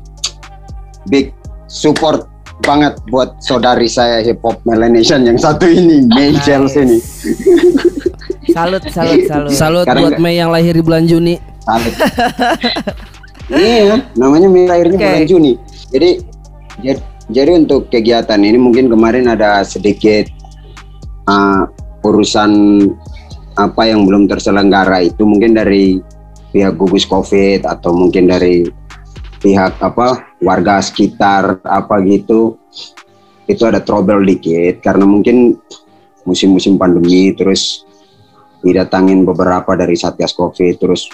big 1.11 1.35
support 1.75 2.31
banget 2.63 2.95
buat 3.11 3.35
saudari 3.43 3.91
saya 3.91 4.23
hip 4.23 4.39
hop 4.47 4.63
Melanesian 4.63 5.27
yang 5.27 5.35
satu 5.35 5.67
ini 5.67 6.07
May 6.15 6.31
Nice. 6.31 6.47
Chels 6.47 6.79
ini 6.79 7.03
Salut, 8.55 8.87
salut, 8.95 9.27
salut. 9.27 9.51
Salut 9.51 9.85
Sekarang 9.89 10.03
buat 10.07 10.19
Mei 10.23 10.39
yang 10.39 10.55
lahir 10.55 10.79
di 10.79 10.85
bulan 10.85 11.11
Juni. 11.11 11.43
Salut. 11.67 11.95
iya 13.51 13.99
namanya 14.15 14.47
Mei 14.47 14.71
lahirnya 14.71 14.95
Oke. 14.95 15.03
bulan 15.03 15.27
Juni 15.27 15.53
jadi 15.91 16.11
jadi, 16.79 17.01
jadi 17.35 17.51
untuk 17.59 17.91
kegiatan 17.91 18.39
ini 18.39 18.55
mungkin 18.55 18.87
kemarin 18.87 19.27
ada 19.27 19.67
sedikit 19.67 20.31
uh, 21.27 21.67
urusan 22.07 22.53
apa 23.55 23.83
yang 23.87 24.07
belum 24.07 24.31
terselenggara 24.31 25.03
itu 25.03 25.23
mungkin 25.27 25.55
dari 25.59 25.99
pihak 26.55 26.79
gugus 26.79 27.07
covid 27.07 27.67
atau 27.67 27.91
mungkin 27.95 28.31
dari 28.31 28.67
pihak 29.43 29.79
apa 29.83 30.34
warga 30.45 30.79
sekitar 30.85 31.65
apa 31.65 32.05
gitu 32.05 32.61
itu 33.49 33.63
ada 33.65 33.81
trouble 33.81 34.21
dikit 34.25 34.85
karena 34.85 35.09
mungkin 35.09 35.57
musim-musim 36.29 36.77
pandemi 36.77 37.33
terus 37.33 37.85
didatangin 38.65 39.25
beberapa 39.29 39.77
dari 39.77 39.97
satgas 39.97 40.33
covid 40.33 40.81
terus 40.81 41.09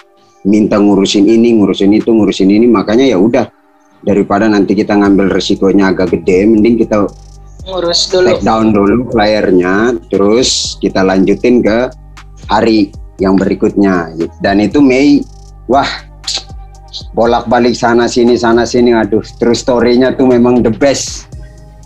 minta 0.47 0.79
ngurusin 0.79 1.27
ini 1.27 1.59
ngurusin 1.59 1.91
itu 1.95 2.11
ngurusin 2.15 2.51
ini 2.51 2.67
makanya 2.71 3.07
ya 3.07 3.19
udah 3.19 3.47
daripada 4.01 4.47
nanti 4.49 4.73
kita 4.73 4.97
ngambil 4.97 5.31
resikonya 5.31 5.93
agak 5.93 6.15
gede 6.19 6.49
mending 6.49 6.81
kita 6.81 7.07
Ngurus 7.61 8.09
dulu. 8.09 8.25
take 8.25 8.41
down 8.41 8.73
dulu 8.73 9.05
flyernya 9.13 10.01
terus 10.09 10.81
kita 10.81 11.05
lanjutin 11.05 11.61
ke 11.61 11.93
hari 12.49 12.89
yang 13.21 13.37
berikutnya 13.37 14.17
dan 14.41 14.65
itu 14.65 14.81
Mei 14.81 15.21
wah 15.69 16.10
bolak-balik 17.15 17.75
sana 17.75 18.11
sini 18.11 18.35
sana 18.35 18.67
sini 18.67 18.95
aduh 18.95 19.23
terus 19.39 19.63
storynya 19.63 20.15
tuh 20.15 20.27
memang 20.27 20.63
the 20.63 20.73
best 20.73 21.31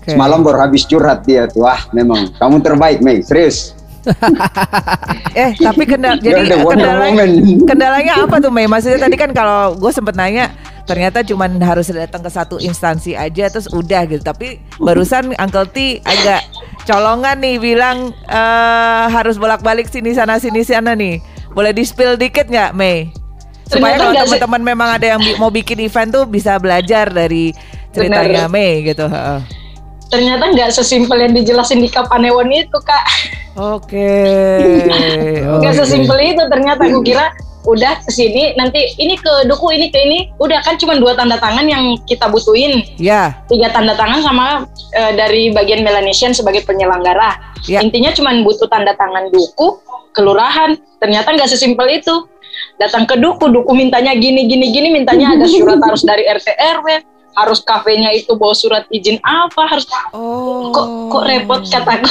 Oke. 0.00 0.16
semalam 0.16 0.44
baru 0.44 0.64
habis 0.64 0.84
curhat 0.84 1.24
dia 1.24 1.48
tuh 1.48 1.64
wah 1.64 1.80
memang 1.92 2.32
kamu 2.36 2.60
terbaik 2.60 2.98
Mei 3.04 3.20
serius 3.20 3.72
Eh 5.34 5.50
tapi 5.58 5.88
kendala 5.88 6.20
jadi 6.20 6.60
Wonder 6.60 7.00
kendalanya, 7.70 8.22
apa 8.24 8.36
tuh 8.38 8.52
Mei? 8.52 8.68
Maksudnya 8.68 9.08
tadi 9.08 9.16
kan 9.16 9.32
kalau 9.32 9.74
gue 9.74 9.90
sempet 9.90 10.14
nanya 10.14 10.52
ternyata 10.84 11.24
cuman 11.24 11.56
harus 11.64 11.88
datang 11.88 12.20
ke 12.20 12.28
satu 12.28 12.60
instansi 12.60 13.16
aja 13.16 13.48
terus 13.48 13.66
udah 13.72 14.04
gitu. 14.06 14.22
Tapi 14.22 14.60
barusan 14.78 15.32
Uncle 15.40 15.68
T 15.72 16.04
agak 16.04 16.44
colongan 16.84 17.40
nih 17.40 17.56
bilang 17.58 18.12
eh, 18.28 19.04
harus 19.08 19.40
bolak-balik 19.40 19.88
sini 19.88 20.12
sana 20.14 20.38
sini 20.38 20.62
sana 20.62 20.92
nih. 20.92 21.18
Boleh 21.54 21.72
di 21.72 21.82
spill 21.86 22.20
dikit 22.20 22.50
nggak 22.50 22.76
Mei? 22.76 23.23
Supaya 23.74 23.94
Ternyata 23.98 24.06
kalau 24.06 24.26
teman-teman 24.26 24.62
memang 24.62 24.88
ada 24.94 25.06
yang 25.16 25.20
mau 25.36 25.50
bikin 25.50 25.78
event 25.82 26.10
tuh 26.10 26.24
bisa 26.24 26.56
belajar 26.62 27.10
dari 27.10 27.50
ceritanya 27.90 28.46
Mei 28.46 28.86
gitu. 28.86 29.06
Ternyata 30.08 30.44
nggak 30.54 30.70
sesimpel 30.70 31.18
yang 31.26 31.32
dijelasin 31.34 31.82
di 31.82 31.90
Kapanewon 31.90 32.50
itu, 32.54 32.78
Kak. 32.78 33.04
Oke. 33.54 34.18
Nggak 35.62 35.74
oke. 35.74 35.78
sesimpel 35.78 36.18
itu 36.22 36.42
ternyata 36.50 36.90
aku 36.90 37.06
kira 37.06 37.30
udah 37.64 37.96
ke 38.04 38.10
sini 38.12 38.52
nanti 38.60 38.92
ini 39.00 39.16
ke 39.16 39.48
duku 39.48 39.72
ini 39.72 39.88
ke 39.88 39.96
ini 39.96 40.18
udah 40.36 40.60
kan 40.60 40.76
cuma 40.76 41.00
dua 41.00 41.16
tanda 41.16 41.40
tangan 41.40 41.64
yang 41.64 41.96
kita 42.04 42.28
butuhin 42.28 42.84
Ya, 43.00 43.40
tiga 43.48 43.72
tanda 43.72 43.96
tangan 43.96 44.20
sama 44.20 44.68
eh, 44.92 45.12
dari 45.16 45.48
bagian 45.48 45.80
Melanesian 45.80 46.36
sebagai 46.36 46.60
penyelenggara 46.68 47.56
Ya. 47.64 47.80
intinya 47.80 48.12
cuma 48.12 48.36
butuh 48.44 48.68
tanda 48.68 48.92
tangan 48.92 49.32
duku 49.32 49.80
kelurahan 50.12 50.76
ternyata 51.00 51.32
nggak 51.32 51.48
sesimpel 51.48 51.88
itu 51.88 52.28
datang 52.76 53.04
ke 53.04 53.14
duku 53.14 53.48
duku 53.48 53.72
mintanya 53.72 54.12
gini 54.12 54.46
gini 54.46 54.70
gini 54.70 54.88
mintanya 54.90 55.34
ada 55.34 55.46
surat 55.46 55.78
harus 55.78 56.02
dari 56.02 56.24
RT 56.24 56.48
RW 56.52 56.86
harus 57.34 57.58
kafenya 57.60 58.10
itu 58.10 58.34
bawa 58.34 58.54
surat 58.54 58.84
izin 58.88 59.18
apa 59.20 59.62
harus 59.66 59.86
Oh. 60.14 60.70
kok 60.70 60.86
kok 61.10 61.24
repot 61.24 61.60
kataku 61.64 62.06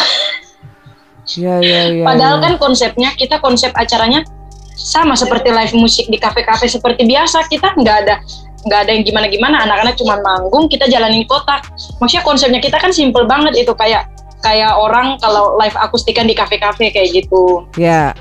Ya, 1.34 1.56
ya, 1.58 1.88
ya. 1.88 2.04
Padahal 2.04 2.38
ya. 2.38 2.44
kan 2.44 2.54
konsepnya 2.60 3.16
kita 3.16 3.40
konsep 3.40 3.72
acaranya 3.72 4.28
sama 4.76 5.16
seperti 5.16 5.56
live 5.56 5.72
musik 5.74 6.12
di 6.12 6.20
kafe-kafe 6.20 6.68
seperti 6.68 7.08
biasa 7.08 7.48
kita 7.48 7.72
nggak 7.74 7.98
ada 8.04 8.20
nggak 8.64 8.80
ada 8.84 8.92
yang 8.92 9.04
gimana-gimana 9.04 9.64
anak-anak 9.64 9.96
cuma 9.96 10.20
manggung 10.20 10.68
kita 10.68 10.84
jalanin 10.88 11.24
kotak 11.24 11.64
maksudnya 12.00 12.24
konsepnya 12.24 12.60
kita 12.60 12.76
kan 12.76 12.92
simple 12.92 13.24
banget 13.24 13.56
itu 13.56 13.72
kayak 13.72 14.04
kayak 14.44 14.76
orang 14.76 15.16
kalau 15.18 15.56
live 15.56 15.76
akustikan 15.80 16.28
di 16.28 16.36
kafe-kafe 16.36 16.92
kayak 16.92 17.24
gitu 17.24 17.64
Ya. 17.80 18.12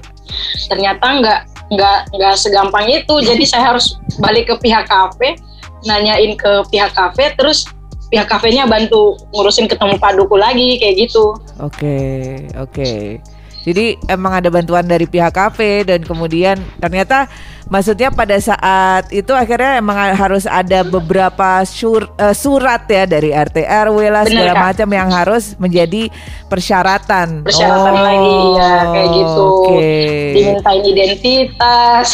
ternyata 0.71 1.03
nggak 1.03 1.41
nggak 1.73 2.13
nggak 2.13 2.35
segampang 2.37 2.87
itu 2.89 3.15
jadi 3.25 3.45
saya 3.49 3.65
harus 3.75 3.97
balik 4.21 4.53
ke 4.53 4.55
pihak 4.61 4.85
kafe 4.87 5.41
nanyain 5.89 6.37
ke 6.37 6.53
pihak 6.69 6.93
kafe 6.93 7.33
terus 7.35 7.65
pihak 8.13 8.29
kafenya 8.29 8.69
bantu 8.69 9.17
ngurusin 9.33 9.65
ketemu 9.65 9.97
paduku 9.97 10.37
lagi 10.37 10.77
kayak 10.77 11.09
gitu 11.09 11.33
Oke, 11.63 12.37
oke. 12.61 13.17
Jadi 13.63 13.95
emang 14.11 14.43
ada 14.43 14.51
bantuan 14.51 14.83
dari 14.83 15.07
pihak 15.07 15.31
kafe 15.31 15.87
dan 15.87 16.03
kemudian 16.03 16.59
ternyata 16.83 17.31
maksudnya 17.71 18.11
pada 18.11 18.35
saat 18.37 19.07
itu 19.15 19.31
akhirnya 19.31 19.79
emang 19.79 19.95
harus 20.19 20.51
ada 20.51 20.83
beberapa 20.83 21.63
sur- 21.63 22.11
eh, 22.19 22.35
surat 22.35 22.83
ya 22.91 23.07
dari 23.07 23.31
RT 23.31 23.63
RW 23.63 23.99
lah 24.11 24.27
Bener, 24.27 24.35
segala 24.35 24.53
macam 24.59 24.89
yang 24.91 25.09
harus 25.15 25.55
menjadi 25.63 26.11
persyaratan. 26.51 27.47
Persyaratan 27.47 27.95
lagi, 27.95 28.39
ya, 28.59 28.75
kayak 28.91 29.09
gitu. 29.15 29.45
Oh, 29.47 29.67
Oke. 29.71 29.95
dimintain 30.35 30.83
identitas 30.83 32.09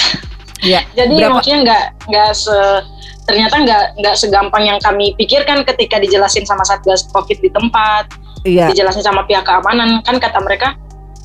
Ya. 0.59 0.83
Jadi 0.91 1.23
Berapa- 1.23 1.39
maksudnya 1.39 1.59
nggak 1.63 1.85
nggak 2.11 2.31
se 2.35 2.57
ternyata 3.31 3.63
nggak 3.63 3.85
nggak 4.03 4.15
segampang 4.19 4.65
yang 4.67 4.79
kami 4.83 5.15
pikirkan 5.15 5.63
ketika 5.63 6.03
dijelasin 6.03 6.43
sama 6.43 6.67
satgas 6.67 7.07
covid 7.15 7.39
di 7.39 7.47
tempat, 7.47 8.11
Iya. 8.43 8.73
dijelasin 8.75 9.07
sama 9.07 9.23
pihak 9.23 9.47
keamanan 9.47 10.03
kan 10.03 10.19
kata 10.19 10.43
mereka 10.43 10.75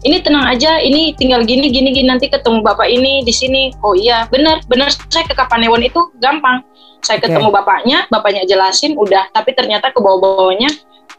ini 0.04 0.20
tenang 0.20 0.46
aja, 0.46 0.80
ini 0.84 1.16
tinggal 1.16 1.48
gini 1.48 1.72
gini 1.72 1.96
gini 1.96 2.08
nanti 2.12 2.28
ketemu 2.28 2.60
bapak 2.60 2.88
ini 2.92 3.24
di 3.24 3.34
sini. 3.34 3.72
Oh 3.84 3.96
iya 3.96 4.28
benar 4.28 4.60
benar 4.68 4.92
saya 4.92 5.24
ke 5.24 5.36
Kapanewon 5.36 5.84
itu 5.84 6.00
gampang. 6.20 6.64
Saya 7.04 7.20
ketemu 7.20 7.52
bapaknya, 7.52 8.08
bapaknya 8.08 8.48
jelasin 8.48 8.96
udah, 8.96 9.28
tapi 9.36 9.52
ternyata 9.52 9.92
ke 9.92 10.00
bawah-bawahnya 10.00 10.72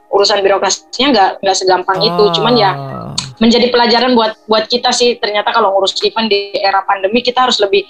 urusan 0.08 0.40
birokrasinya 0.40 1.08
nggak 1.12 1.30
nggak 1.44 1.56
segampang 1.56 1.98
itu. 2.00 2.24
Cuman 2.40 2.54
ya 2.56 2.70
menjadi 3.42 3.68
pelajaran 3.68 4.14
buat 4.14 4.38
buat 4.46 4.64
kita 4.70 4.94
sih 4.94 5.18
ternyata 5.18 5.50
kalau 5.50 5.74
ngurus 5.74 5.98
event 6.00 6.30
di 6.30 6.54
era 6.54 6.86
pandemi 6.86 7.20
kita 7.20 7.44
harus 7.48 7.58
lebih 7.58 7.84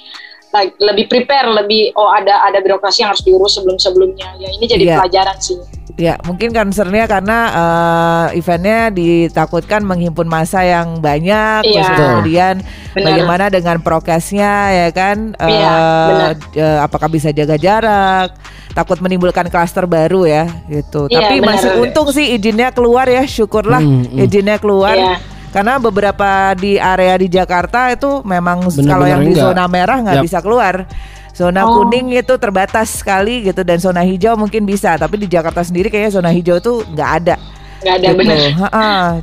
like, 0.54 0.73
lebih 0.78 1.11
prepare 1.11 1.50
lebih 1.50 1.90
oh 1.94 2.08
ada 2.08 2.46
ada 2.46 2.62
birokrasi 2.62 3.02
yang 3.02 3.11
harus 3.11 3.20
diurus 3.20 3.58
sebelum 3.58 3.76
sebelumnya 3.76 4.30
ya 4.38 4.49
ini 4.49 4.64
jadi 4.64 4.84
Iya. 4.87 4.96
pelajaran 5.02 5.38
sih 5.38 5.58
Ya, 5.94 6.18
mungkin 6.26 6.50
concernnya 6.50 7.06
karena 7.06 7.38
eh, 7.54 8.42
eventnya 8.42 8.90
ditakutkan 8.90 9.87
menghimpun 9.87 10.26
masa 10.26 10.66
yang 10.66 10.99
banyak, 10.99 11.62
Iya. 11.62 11.70
terus 11.70 11.90
kemudian 11.94 12.54
Benar. 12.90 13.04
bagaimana 13.06 13.44
dengan 13.46 13.78
prokesnya, 13.78 14.75
ya 14.75 14.88
kan? 14.90 15.38
Iya, 15.38 15.75
benar. 16.11 16.30
eh, 16.50 16.78
apakah 16.82 17.06
bisa 17.06 17.30
jaga 17.30 17.54
jarak? 17.54 18.34
Takut 18.75 18.99
menimbulkan 18.99 19.46
klaster 19.46 19.87
baru 19.87 20.26
ya, 20.26 20.50
gitu. 20.66 21.06
Iya, 21.06 21.30
Tapi 21.30 21.34
benar. 21.38 21.62
masih 21.62 21.70
untung 21.78 22.11
sih 22.11 22.26
izinnya 22.34 22.75
keluar 22.75 23.06
ya, 23.06 23.23
syukurlah 23.23 23.78
Hmm, 23.78 24.02
hmm. 24.02 24.18
izinnya 24.18 24.58
keluar. 24.58 24.99
Iya. 24.99 25.14
Karena 25.54 25.78
beberapa 25.78 26.50
di 26.58 26.75
area 26.75 27.14
di 27.14 27.30
Jakarta 27.30 27.87
itu 27.94 28.26
memang 28.26 28.66
kalau 28.66 29.06
yang 29.06 29.23
di 29.23 29.38
enggak. 29.38 29.54
zona 29.54 29.64
merah 29.70 30.02
nggak 30.02 30.26
bisa 30.26 30.42
keluar. 30.42 30.82
Zona 31.30 31.62
Oh. 31.62 31.78
kuning 31.82 32.14
itu 32.14 32.34
terbatas 32.38 33.02
sekali 33.02 33.46
gitu 33.46 33.62
dan 33.62 33.78
zona 33.78 34.02
hijau 34.02 34.34
mungkin 34.34 34.66
bisa, 34.66 34.99
tapi 34.99 35.14
di 35.18 35.26
Jakarta 35.26 35.62
sendiri 35.62 35.90
kayaknya 35.90 36.18
zona 36.18 36.30
hijau 36.30 36.58
tuh 36.58 36.82
nggak 36.90 37.11
ada. 37.23 37.34
nggak 37.82 37.94
ada 38.00 38.08
gitu. 38.11 38.18
benar. 38.18 38.38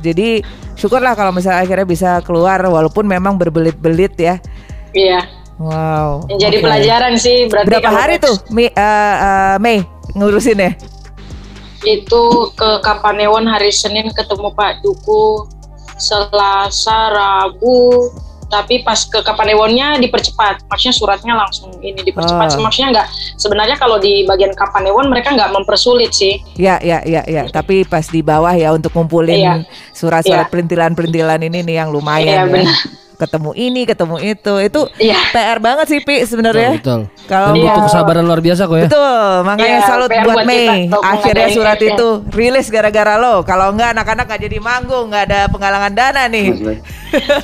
Jadi 0.00 0.28
syukurlah 0.72 1.12
kalau 1.12 1.32
misalnya 1.36 1.60
akhirnya 1.64 1.84
bisa 1.84 2.10
keluar 2.24 2.60
walaupun 2.64 3.04
memang 3.04 3.36
berbelit-belit 3.36 4.16
ya. 4.16 4.40
iya 4.92 5.24
Wow. 5.60 6.26
jadi 6.32 6.58
oke. 6.58 6.64
pelajaran 6.64 7.14
sih 7.16 7.46
berarti 7.46 7.68
Berapa 7.70 7.84
kalau 7.86 8.00
hari 8.00 8.14
tuh 8.18 8.34
eh, 8.56 8.72
eh, 8.72 9.56
Mei 9.60 9.84
ngurusin 10.12 10.58
ya? 10.58 10.72
itu 11.82 12.22
ke 12.54 12.70
Kapanewon 12.80 13.46
hari 13.46 13.70
Senin 13.70 14.10
ketemu 14.10 14.50
Pak 14.52 14.82
Duku 14.82 15.46
Selasa 16.02 17.14
Rabu 17.14 18.10
tapi 18.52 18.84
pas 18.84 19.00
ke 19.00 19.24
Kapanewonnya 19.24 19.96
dipercepat 19.96 20.68
maksudnya 20.68 20.92
suratnya 20.92 21.32
langsung 21.32 21.72
ini 21.80 22.04
dipercepat 22.04 22.52
Ah. 22.52 22.60
maksudnya 22.60 22.88
nggak 22.92 23.08
sebenarnya 23.40 23.80
kalau 23.80 23.96
di 23.96 24.28
bagian 24.28 24.52
Kapanewon 24.52 25.08
mereka 25.08 25.32
nggak 25.32 25.56
mempersulit 25.56 26.12
sih 26.12 26.36
Ya, 26.52 26.76
ya, 26.84 27.00
ya, 27.00 27.24
ya. 27.24 27.48
Tapi 27.48 27.88
pas 27.88 28.04
di 28.04 28.20
bawah 28.20 28.52
ya 28.52 28.76
untuk 28.76 28.92
ngumpulin 28.92 29.40
Iya. 29.40 29.54
surat-surat 29.96 30.44
Iya. 30.44 30.52
perintilan-perintilan 30.52 31.40
ini 31.48 31.64
nih 31.64 31.76
yang 31.80 31.88
Iya, 31.88 31.94
lumayan 31.96 32.28
ya. 32.28 32.44
benar. 32.44 32.76
Ketemu 33.22 33.50
ini, 33.54 33.86
ketemu 33.86 34.16
itu. 34.18 34.54
Itu 34.58 34.80
iya 34.98 35.14
PR 35.30 35.56
banget 35.56 35.86
sih 35.86 36.02
Pi 36.02 36.26
sebenarnya. 36.26 36.74
Betul. 36.74 37.06
Kalau 37.24 37.46
Dan 37.48 37.56
Iya. 37.56 37.70
butuh 37.70 37.82
kesabaran 37.86 38.24
luar 38.26 38.42
biasa 38.42 38.66
kok 38.66 38.74
ya. 38.74 38.86
Betul, 38.90 39.22
makanya 39.46 39.70
Iya, 39.72 39.86
salut 39.86 40.08
PR 40.10 40.24
buat 40.26 40.34
buat 40.34 40.44
Mei. 40.44 40.90
Akhirnya 40.90 41.48
surat 41.48 41.78
event. 41.78 41.94
itu 41.94 42.06
rilis 42.34 42.66
gara-gara 42.66 43.14
lo. 43.14 43.40
Kalau 43.42 43.70
enggak 43.70 43.94
anak-anak 43.94 44.26
nggak 44.26 44.42
jadi 44.42 44.58
manggung, 44.58 45.06
nggak 45.08 45.24
ada 45.24 45.40
penggalangan 45.46 45.92
dana 45.92 46.22
nih. 46.26 46.50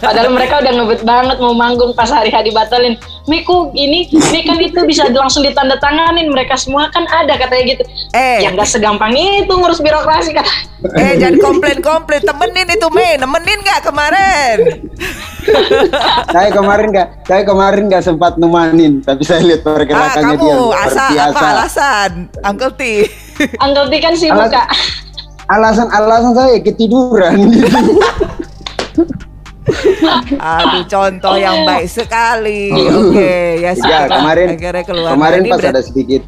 Padahal 0.00 0.32
mereka 0.32 0.58
udah 0.58 0.72
ngebet 0.74 1.02
banget 1.04 1.36
mau 1.38 1.54
manggung 1.54 1.92
pas 1.92 2.08
hari 2.08 2.28
hari 2.28 2.50
batalin. 2.50 2.98
Miku 3.24 3.70
ini, 3.72 4.08
ini 4.08 4.40
kan 4.42 4.56
itu 4.56 4.80
bisa 4.82 5.06
langsung 5.06 5.44
ditandatanganin. 5.44 6.26
Mereka 6.26 6.56
semua 6.56 6.90
kan 6.90 7.06
ada 7.06 7.38
katanya 7.38 7.64
gitu. 7.70 7.84
Eh, 8.10 8.42
Ya 8.42 8.50
nggak 8.50 8.66
segampang 8.66 9.14
itu 9.14 9.46
ngurus 9.48 9.78
birokrasi 9.78 10.34
kan. 10.34 10.42
eh 10.96 11.14
jangan 11.16 11.38
komplain-komplain. 11.38 12.22
Temenin 12.24 12.66
itu 12.68 12.88
Mei, 12.90 13.14
nemenin 13.14 13.62
nggak 13.62 13.80
kemarin? 13.84 14.58
Saya 16.28 16.48
kemarin 16.50 16.86
nggak 16.88 17.08
saya 17.22 17.42
kemarin 17.42 17.82
nggak 17.86 18.02
sempat 18.02 18.32
nemanin 18.36 19.00
tapi 19.00 19.22
saya 19.22 19.40
lihat 19.42 19.60
Ah, 19.60 19.72
pergerakannya 19.72 20.34
kamu 20.34 20.42
dia 20.42 20.56
biasa. 20.84 21.02
apa 21.26 21.46
alasan, 21.52 22.10
Uncle 22.42 22.72
T? 22.72 22.82
Uncle 23.64 23.86
T 23.86 23.94
kan 23.98 24.12
sibuk 24.14 24.38
Alas- 24.38 24.52
kak. 24.52 24.68
alasan 25.48 25.88
alasan 25.88 26.32
saya 26.32 26.58
ketiduran 26.58 27.34
gitu. 27.48 27.68
Aduh, 30.34 30.84
contoh 30.86 31.34
yang 31.36 31.62
baik 31.62 31.86
sekali. 31.86 32.72
Oke, 32.72 33.32
ya 33.58 33.68
Ya 33.68 33.72
syukurlah 33.74 34.08
kemarin 34.10 34.46
akhirnya 34.50 34.82
keluar. 34.82 35.10
kemarin 35.12 35.40
pas 35.44 35.58
berat- 35.58 35.70
ada 35.70 35.82
sedikit 35.82 36.22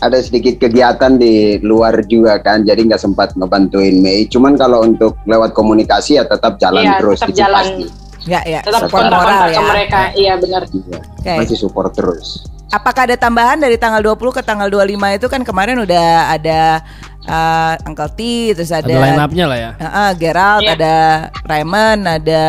ada 0.00 0.16
sedikit 0.18 0.54
kegiatan 0.58 1.12
di 1.14 1.34
luar 1.60 2.00
juga 2.02 2.36
kan 2.38 2.64
jadi 2.64 2.80
nggak 2.82 2.96
sempat 2.98 3.36
ngebantuin 3.36 4.00
Mei 4.00 4.24
cuman 4.24 4.56
kalau 4.56 4.80
untuk 4.80 5.12
lewat 5.24 5.52
komunikasi 5.52 6.16
ya 6.16 6.24
tetap 6.24 6.56
jalan 6.56 6.80
Iya, 6.82 6.96
terus 6.96 7.20
tetap 7.20 7.28
itu 7.28 7.36
jalan. 7.38 7.60
pasti 7.60 7.84
Ya, 8.22 8.40
ya. 8.44 8.60
Tetap 8.60 8.86
support 8.86 9.06
moral 9.06 9.48
ya. 9.48 9.56
ke 9.56 9.62
mereka. 9.64 10.00
Iya 10.12 10.32
benar. 10.36 10.62
Iya, 10.66 10.98
Oke. 11.16 11.32
masih 11.40 11.58
support 11.58 11.92
terus 11.92 12.44
Apakah 12.70 13.02
ada 13.02 13.18
tambahan 13.18 13.58
dari 13.58 13.74
tanggal 13.74 13.98
20 13.98 14.30
ke 14.30 14.42
tanggal 14.42 14.70
25 14.70 14.86
itu 15.18 15.26
kan 15.26 15.42
kemarin 15.42 15.82
udah 15.82 16.06
ada 16.30 16.78
uh, 17.26 17.74
Uncle 17.82 18.06
T, 18.14 18.20
terus 18.54 18.70
ada, 18.70 18.86
Ada 18.86 19.02
line 19.02 19.18
up-nya 19.18 19.44
lah 19.44 19.58
ya. 19.58 19.70
Uh, 19.74 19.86
uh, 19.90 20.10
Gerald, 20.14 20.62
Iya. 20.62 20.72
ada 20.78 20.94
Raymond, 21.42 22.00
ada 22.06 22.42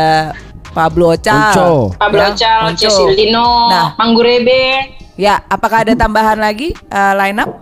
Pablo 0.70 1.10
Ocal. 1.10 1.50
Onco. 1.50 1.98
Pablo 1.98 2.22
Ya, 2.30 2.62
Onco. 2.62 2.78
Cecildino, 2.78 3.66
Nah. 3.66 3.98
Manggurebe. 3.98 4.94
Ya, 5.14 5.42
apakah 5.44 5.82
ada 5.82 5.92
tambahan 5.92 6.38
lagi 6.38 6.70
uh, 6.86 7.18
line 7.18 7.42
up 7.42 7.58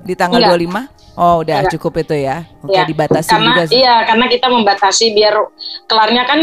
di 0.00 0.14
tanggal 0.14 0.38
Enggak. 0.38 0.86
25? 0.86 1.18
Oh, 1.18 1.42
udah 1.42 1.56
Enggak. 1.60 1.72
cukup 1.74 1.92
itu 1.98 2.14
ya. 2.16 2.46
Oke, 2.62 2.74
Ya, 2.74 2.86
dibatasi 2.86 3.26
karena 3.28 3.50
juga 3.50 3.62
sih. 3.66 3.74
iya 3.76 4.06
karena 4.06 4.26
kita 4.26 4.46
membatasi 4.46 5.04
biar 5.12 5.34
kelarnya 5.84 6.22
kan 6.24 6.40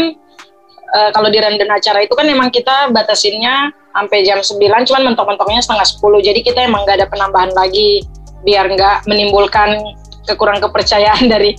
eh, 0.92 1.10
kalau 1.12 1.28
di 1.32 1.38
random 1.40 1.68
acara 1.68 2.04
itu 2.04 2.12
kan 2.12 2.26
emang 2.28 2.52
kita 2.52 2.92
batasinnya 2.92 3.72
sampai 3.92 4.24
jam 4.24 4.40
9 4.40 4.56
cuman 4.88 5.02
mentok-mentoknya 5.12 5.60
setengah 5.60 5.84
10 5.84 6.28
jadi 6.28 6.40
kita 6.40 6.60
emang 6.64 6.84
nggak 6.88 7.04
ada 7.04 7.08
penambahan 7.08 7.52
lagi 7.52 8.04
biar 8.42 8.68
nggak 8.72 9.06
menimbulkan 9.06 9.78
kekurang 10.26 10.62
kepercayaan 10.62 11.26
dari 11.32 11.54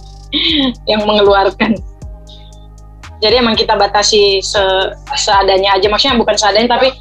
yang 0.89 1.05
mengeluarkan. 1.05 1.77
Jadi 3.21 3.35
emang 3.39 3.55
kita 3.55 3.79
batasi 3.79 4.43
se- 4.43 4.91
seadanya 5.15 5.79
aja. 5.79 5.87
Maksudnya 5.87 6.19
bukan 6.19 6.35
seadanya 6.35 6.75
tapi 6.75 6.91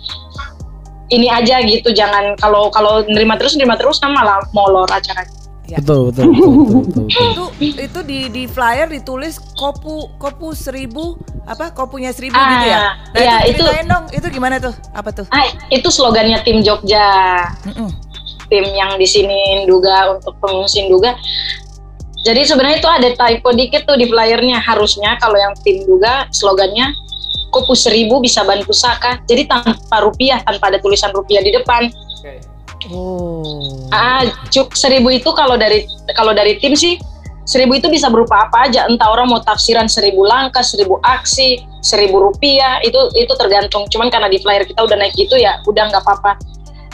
ini 1.10 1.26
aja 1.26 1.58
gitu. 1.64 1.90
Jangan 1.90 2.38
kalau 2.38 2.70
kalau 2.70 3.02
nerima 3.10 3.34
terus 3.34 3.58
nerima 3.58 3.74
terus 3.74 3.98
kan 3.98 4.14
malah 4.14 4.38
molor 4.54 4.86
acaranya 4.86 5.41
Ya. 5.72 5.80
Betul, 5.80 6.12
betul, 6.12 6.24
betul, 6.28 6.50
betul, 6.52 6.82
betul, 6.84 6.84
betul. 6.84 7.06
Itu 7.08 7.44
itu 7.80 8.00
di 8.04 8.18
di 8.28 8.42
flyer 8.44 8.86
ditulis 8.86 9.40
kopu 9.56 10.12
kopu 10.16 10.52
seribu 10.52 11.16
apa 11.42 11.72
kopunya 11.72 12.12
seribu 12.12 12.36
Ah, 12.36 12.44
gitu 12.52 12.66
ya. 12.66 12.76
Nah, 12.76 12.92
iya, 13.16 13.34
itu 13.42 13.56
itu- 13.56 13.64
ceritain 13.64 13.88
dong, 13.88 14.04
itu 14.12 14.26
gimana 14.28 14.60
tuh? 14.60 14.74
Apa 14.92 15.10
tuh? 15.10 15.24
ah 15.28 15.40
itu 15.68 15.88
slogannya 15.88 16.44
tim 16.44 16.60
Jogja 16.60 17.08
Mm-mm. 17.64 17.88
tim 18.46 18.68
yang 18.68 19.00
di 19.00 19.08
sini 19.08 19.32
Induga 19.58 20.12
untuk 20.12 20.36
pengungsi 20.38 20.84
Induga. 20.84 21.16
Jadi 22.20 22.44
sebenarnya 22.44 22.78
itu 22.78 22.86
ada 22.86 23.08
typo 23.10 23.50
dikit 23.50 23.82
tuh 23.82 23.96
di 23.96 24.06
flyernya. 24.06 24.60
Harusnya 24.60 25.16
kalau 25.18 25.34
yang 25.34 25.56
tim 25.58 25.82
Duga 25.82 26.28
slogannya 26.30 26.92
Kopu 27.48 27.72
seribu 27.72 28.16
bisa 28.16 28.44
bantu 28.44 28.72
Saka. 28.72 29.20
Jadi 29.24 29.44
tanpa 29.44 30.00
rupiah, 30.00 30.40
tanpa 30.40 30.68
ada 30.68 30.78
tulisan 30.78 31.10
rupiah 31.10 31.40
di 31.40 31.50
depan. 31.50 31.88
Oh. 32.90 33.86
Ah, 33.94 34.26
cuk 34.50 34.74
seribu 34.74 35.12
itu 35.14 35.30
kalau 35.36 35.54
dari 35.54 35.86
kalau 36.18 36.34
dari 36.34 36.58
tim 36.58 36.74
sih 36.74 36.98
seribu 37.46 37.78
itu 37.78 37.86
bisa 37.90 38.10
berupa 38.10 38.48
apa 38.48 38.66
aja. 38.70 38.86
Entah 38.90 39.10
orang 39.12 39.30
mau 39.30 39.38
tafsiran 39.42 39.86
seribu 39.86 40.26
langkah, 40.26 40.62
seribu 40.64 40.98
aksi, 41.02 41.62
seribu 41.82 42.30
rupiah 42.30 42.82
itu 42.82 42.98
itu 43.14 43.32
tergantung. 43.38 43.86
Cuman 43.90 44.10
karena 44.10 44.26
di 44.30 44.38
flyer 44.42 44.66
kita 44.66 44.82
udah 44.82 44.96
naik 44.98 45.14
gitu 45.14 45.38
ya, 45.38 45.62
udah 45.66 45.90
nggak 45.92 46.02
apa-apa 46.02 46.38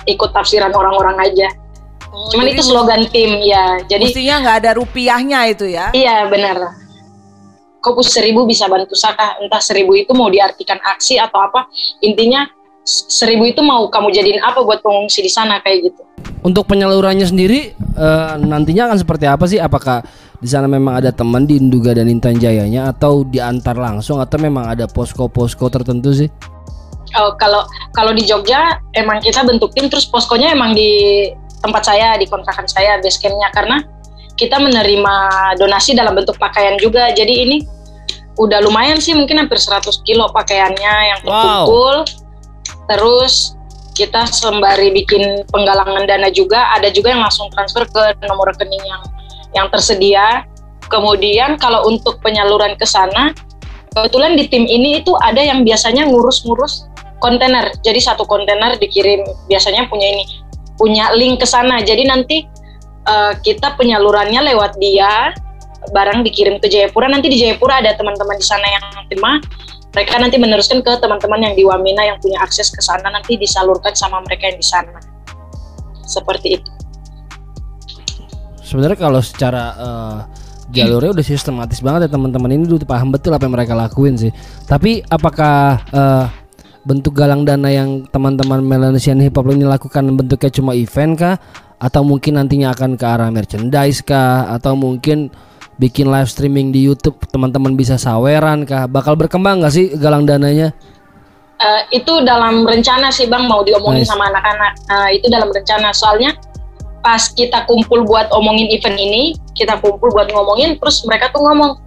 ikut 0.08 0.30
tafsiran 0.32 0.72
orang-orang 0.72 1.16
aja. 1.20 1.48
Oh, 2.08 2.32
Cuman 2.32 2.48
itu 2.48 2.64
slogan 2.64 3.04
tim 3.12 3.44
ya. 3.44 3.84
Jadi 3.84 4.08
Mestinya 4.08 4.36
nggak 4.40 4.56
ada 4.64 4.70
rupiahnya 4.80 5.40
itu 5.52 5.68
ya? 5.68 5.92
Iya 5.92 6.24
benar. 6.32 6.72
Kopus 7.78 8.10
seribu 8.10 8.48
bisa 8.48 8.66
bantu 8.66 8.96
Saka. 8.96 9.38
Entah 9.44 9.60
seribu 9.60 9.92
itu 9.94 10.10
mau 10.16 10.32
diartikan 10.32 10.80
aksi 10.80 11.20
atau 11.20 11.38
apa. 11.44 11.68
Intinya 12.00 12.48
seribu 12.88 13.44
itu 13.44 13.60
mau 13.60 13.92
kamu 13.92 14.08
jadiin 14.08 14.40
apa 14.40 14.64
buat 14.64 14.80
pengungsi 14.80 15.20
di 15.20 15.28
sana 15.28 15.60
kayak 15.60 15.92
gitu. 15.92 16.02
Untuk 16.40 16.64
penyalurannya 16.64 17.28
sendiri 17.28 17.76
eh, 17.76 18.34
nantinya 18.40 18.88
akan 18.88 18.98
seperti 18.98 19.28
apa 19.28 19.44
sih? 19.44 19.60
Apakah 19.60 20.00
di 20.40 20.48
sana 20.48 20.64
memang 20.64 20.96
ada 20.96 21.12
teman 21.12 21.44
di 21.44 21.60
Induga 21.60 21.92
dan 21.92 22.08
Intan 22.08 22.40
Jayanya 22.40 22.94
atau 22.94 23.28
diantar 23.28 23.76
langsung 23.76 24.22
atau 24.22 24.40
memang 24.40 24.72
ada 24.72 24.88
posko-posko 24.88 25.68
tertentu 25.68 26.16
sih? 26.16 26.30
Oh, 27.16 27.36
kalau 27.36 27.64
kalau 27.92 28.12
di 28.16 28.24
Jogja 28.24 28.80
emang 28.96 29.20
kita 29.20 29.44
bentuk 29.44 29.72
tim 29.76 29.88
terus 29.88 30.08
poskonya 30.08 30.52
emang 30.52 30.76
di 30.76 31.28
tempat 31.60 31.90
saya 31.90 32.16
di 32.16 32.28
kontrakan 32.28 32.68
saya 32.68 33.00
base 33.02 33.18
campnya 33.18 33.48
karena 33.50 33.76
kita 34.38 34.60
menerima 34.60 35.14
donasi 35.58 35.98
dalam 35.98 36.14
bentuk 36.14 36.38
pakaian 36.38 36.78
juga. 36.78 37.10
Jadi 37.10 37.34
ini 37.34 37.56
udah 38.38 38.62
lumayan 38.62 39.02
sih 39.02 39.18
mungkin 39.18 39.42
hampir 39.42 39.58
100 39.58 40.06
kilo 40.06 40.30
pakaiannya 40.30 40.94
yang 41.10 41.20
terkumpul. 41.26 42.06
Terus 42.88 43.58
kita 43.92 44.24
sembari 44.30 44.94
bikin 44.94 45.44
penggalangan 45.50 46.06
dana 46.06 46.30
juga, 46.30 46.72
ada 46.72 46.88
juga 46.88 47.12
yang 47.12 47.22
langsung 47.22 47.50
transfer 47.50 47.84
ke 47.84 48.02
nomor 48.24 48.48
rekening 48.54 48.82
yang 48.86 49.02
yang 49.52 49.66
tersedia. 49.68 50.46
Kemudian 50.88 51.60
kalau 51.60 51.84
untuk 51.84 52.16
penyaluran 52.24 52.78
ke 52.80 52.86
sana, 52.88 53.36
kebetulan 53.92 54.38
di 54.38 54.48
tim 54.48 54.64
ini 54.64 55.04
itu 55.04 55.12
ada 55.20 55.42
yang 55.42 55.66
biasanya 55.66 56.08
ngurus-ngurus 56.08 56.88
kontainer. 57.20 57.68
Jadi 57.84 58.00
satu 58.00 58.24
kontainer 58.24 58.78
dikirim 58.80 59.26
biasanya 59.50 59.84
punya 59.90 60.08
ini 60.08 60.24
punya 60.78 61.12
link 61.12 61.42
ke 61.42 61.46
sana. 61.46 61.82
Jadi 61.82 62.08
nanti 62.08 62.46
eh, 63.04 63.32
kita 63.42 63.76
penyalurannya 63.76 64.54
lewat 64.54 64.78
dia, 64.80 65.34
barang 65.90 66.24
dikirim 66.24 66.60
ke 66.60 66.66
Jayapura. 66.70 67.08
Nanti 67.08 67.28
di 67.32 67.38
Jayapura 67.40 67.80
ada 67.80 67.94
teman-teman 67.96 68.36
di 68.36 68.46
sana 68.46 68.66
yang 68.66 68.84
terima. 69.08 69.40
Mereka 69.96 70.20
nanti 70.20 70.36
meneruskan 70.36 70.84
ke 70.84 70.92
teman-teman 71.00 71.48
yang 71.48 71.54
di 71.56 71.64
Wamena 71.64 72.04
yang 72.04 72.20
punya 72.20 72.38
akses 72.44 72.68
ke 72.68 72.78
sana 72.78 73.08
nanti 73.08 73.40
disalurkan 73.40 73.96
sama 73.96 74.20
mereka 74.22 74.52
yang 74.52 74.58
di 74.60 74.66
sana. 74.66 75.00
Seperti 76.04 76.60
itu. 76.60 76.70
Sebenarnya 78.62 79.00
kalau 79.00 79.20
secara 79.24 79.64
eh, 79.80 80.18
jalurnya 80.76 81.16
udah 81.16 81.24
sistematis 81.24 81.80
banget 81.80 82.08
ya 82.08 82.10
teman-teman 82.12 82.52
ini 82.52 82.68
udah 82.68 82.84
paham 82.84 83.08
betul 83.08 83.32
apa 83.32 83.48
yang 83.48 83.56
mereka 83.56 83.72
lakuin 83.72 84.14
sih. 84.20 84.32
Tapi 84.68 85.00
apakah 85.08 85.80
eh, 85.88 86.26
bentuk 86.84 87.16
galang 87.16 87.48
dana 87.48 87.68
yang 87.72 88.04
teman-teman 88.08 88.60
Melanesian 88.60 89.20
Hip 89.24 89.36
Hop 89.36 89.48
ini 89.52 89.64
lakukan 89.64 90.04
bentuknya 90.16 90.50
cuma 90.52 90.72
event 90.76 91.12
kah? 91.16 91.36
Atau 91.78 92.02
mungkin 92.02 92.36
nantinya 92.36 92.74
akan 92.74 92.98
ke 93.00 93.06
arah 93.06 93.32
merchandise 93.32 94.04
kah? 94.04 94.52
Atau 94.52 94.76
mungkin 94.76 95.32
bikin 95.78 96.10
live 96.10 96.26
streaming 96.26 96.74
di 96.74 96.82
YouTube 96.84 97.16
teman-teman 97.30 97.78
bisa 97.78 97.94
saweran 97.94 98.66
kah? 98.66 98.90
Bakal 98.90 99.14
berkembang 99.14 99.62
nggak 99.62 99.72
sih 99.72 99.86
galang 99.94 100.26
dananya? 100.26 100.74
Eh, 101.58 102.02
itu 102.02 102.22
dalam 102.22 102.62
rencana 102.62 103.10
sih 103.10 103.26
bang 103.26 103.50
mau 103.50 103.66
diomongin 103.66 104.06
Nice. 104.06 104.10
sama 104.10 104.30
anak-anak. 104.30 104.72
Nah, 104.86 105.06
itu 105.10 105.26
dalam 105.26 105.50
rencana 105.50 105.90
soalnya 105.90 106.38
pas 107.02 107.30
kita 107.34 107.66
kumpul 107.66 108.06
buat 108.06 108.30
omongin 108.30 108.70
event 108.70 108.94
ini, 108.94 109.34
kita 109.58 109.78
kumpul 109.82 110.10
buat 110.14 110.30
ngomongin, 110.30 110.78
terus 110.78 111.02
mereka 111.02 111.34
tuh 111.34 111.42
ngomong 111.42 111.78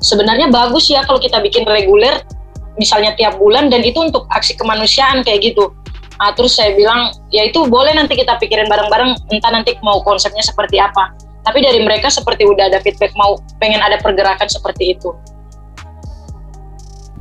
sebenarnya 0.00 0.48
bagus 0.48 0.88
ya 0.88 1.04
kalau 1.04 1.20
kita 1.20 1.36
bikin 1.44 1.68
reguler, 1.68 2.24
misalnya 2.80 3.12
tiap 3.16 3.36
bulan 3.36 3.68
dan 3.68 3.84
itu 3.84 4.00
untuk 4.00 4.24
aksi 4.32 4.56
kemanusiaan 4.56 5.20
kayak 5.20 5.52
gitu. 5.52 5.68
Nah, 6.16 6.32
terus 6.32 6.56
saya 6.56 6.72
bilang 6.72 7.12
ya 7.28 7.44
itu 7.44 7.64
boleh 7.68 7.92
nanti 7.92 8.16
kita 8.16 8.40
pikirin 8.40 8.72
bareng-bareng, 8.72 9.20
entah 9.32 9.52
nanti 9.52 9.76
mau 9.84 10.00
konsepnya 10.00 10.40
seperti 10.40 10.80
apa. 10.80 11.12
Tapi 11.40 11.58
dari 11.64 11.80
mereka 11.80 12.12
seperti 12.12 12.44
udah 12.44 12.68
ada 12.68 12.78
feedback 12.84 13.16
mau 13.16 13.40
pengen 13.56 13.80
ada 13.80 13.96
pergerakan 14.00 14.48
seperti 14.48 14.96
itu. 14.98 15.10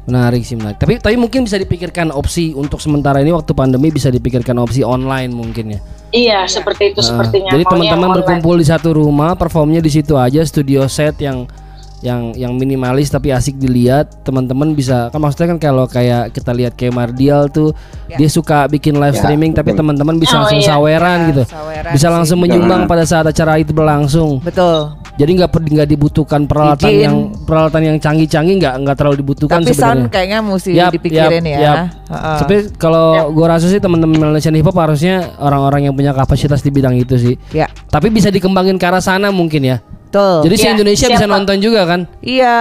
Menarik 0.09 0.41
sih 0.41 0.57
menarik. 0.57 0.81
Tapi 0.81 0.97
tapi 0.97 1.15
mungkin 1.15 1.45
bisa 1.45 1.61
dipikirkan 1.61 2.09
opsi 2.09 2.57
untuk 2.57 2.81
sementara 2.81 3.21
ini 3.21 3.29
waktu 3.29 3.53
pandemi 3.53 3.93
bisa 3.93 4.09
dipikirkan 4.09 4.57
opsi 4.57 4.81
online 4.81 5.29
mungkin 5.29 5.77
ya. 5.77 5.79
Iya, 6.09 6.39
seperti 6.49 6.97
itu 6.97 7.05
Nah, 7.05 7.07
sepertinya. 7.13 7.51
Jadi 7.53 7.65
teman-teman 7.69 8.09
berkumpul 8.17 8.57
di 8.57 8.65
satu 8.65 8.97
rumah, 8.97 9.37
performnya 9.37 9.77
di 9.77 9.93
situ 9.93 10.17
aja, 10.17 10.41
studio 10.41 10.89
set 10.89 11.21
yang 11.21 11.45
yang 11.99 12.31
yang 12.33 12.53
minimalis 12.53 13.07
tapi 13.07 13.29
asik 13.29 13.55
dilihat. 13.55 14.23
Teman-teman 14.23 14.71
bisa 14.71 15.09
kan 15.09 15.19
maksudnya 15.19 15.53
kan 15.53 15.59
kalau 15.59 15.85
kayak 15.85 16.31
kita 16.31 16.51
lihat 16.51 16.73
kayak 16.73 16.93
Mardial 16.93 17.47
tuh 17.47 17.71
Ya. 18.05 18.17
dia 18.17 18.25
suka 18.25 18.65
bikin 18.65 18.97
live 18.97 19.13
Ya, 19.13 19.21
streaming 19.21 19.53
tapi 19.53 19.77
teman-teman 19.77 20.17
bisa 20.17 20.33
Oh, 20.33 20.41
langsung 20.41 20.59
iya. 20.59 20.69
saweran 20.73 21.19
Ya, 21.19 21.27
gitu. 21.29 21.43
saweran 21.45 21.91
Bisa 21.93 22.07
sih. 22.07 22.13
langsung 22.17 22.37
menyumbang 22.39 22.81
Betul. 22.83 22.91
pada 22.91 23.03
saat 23.05 23.25
acara 23.25 23.53
itu 23.55 23.69
berlangsung. 23.69 24.41
Betul. 24.41 24.97
Jadi 25.13 25.31
nggak 25.35 25.49
nggak 25.51 25.89
dibutuhkan 25.89 26.41
peralatan 26.47 26.89
Izin. 26.89 27.03
yang 27.03 27.15
peralatan 27.43 27.81
yang 27.83 27.97
canggih-canggih 27.99 28.55
nggak 28.57 28.75
nggak 28.81 28.95
terlalu 28.95 29.15
dibutuhkan 29.19 29.59
Tapi 29.59 29.75
sound 29.75 30.07
sebenarnya. 30.07 30.09
kayaknya 30.09 30.39
mesti 30.41 30.69
Yap, 30.71 30.91
dipikirin 30.95 31.43
yap, 31.43 31.53
ya. 31.53 31.59
yap. 31.59 31.77
Heeh. 32.09 32.37
Tapi 32.39 32.55
kalau 32.79 33.05
gua 33.29 33.47
rasa 33.53 33.67
sih 33.67 33.77
teman-teman 33.77 34.15
Malaysian 34.31 34.55
Hip 34.55 34.65
Hop 34.65 34.79
harusnya 34.79 35.35
orang-orang 35.37 35.85
yang 35.85 35.93
punya 35.93 36.15
kapasitas 36.15 36.63
di 36.63 36.71
bidang 36.71 36.95
itu 36.95 37.13
sih. 37.13 37.35
Ya, 37.51 37.67
Tapi 37.91 38.07
bisa 38.09 38.31
dikembangin 38.31 38.79
ke 38.79 38.85
arah 38.87 39.03
sana 39.03 39.29
mungkin 39.29 39.61
ya. 39.61 39.77
Betul. 40.09 40.35
Jadi 40.49 40.55
Iya, 40.57 40.63
se-Indonesia 40.65 41.05
siap, 41.05 41.13
bisa 41.13 41.25
Pak. 41.29 41.33
nonton 41.37 41.57
juga 41.61 41.81
kan? 41.85 42.01
Iya. 42.25 42.55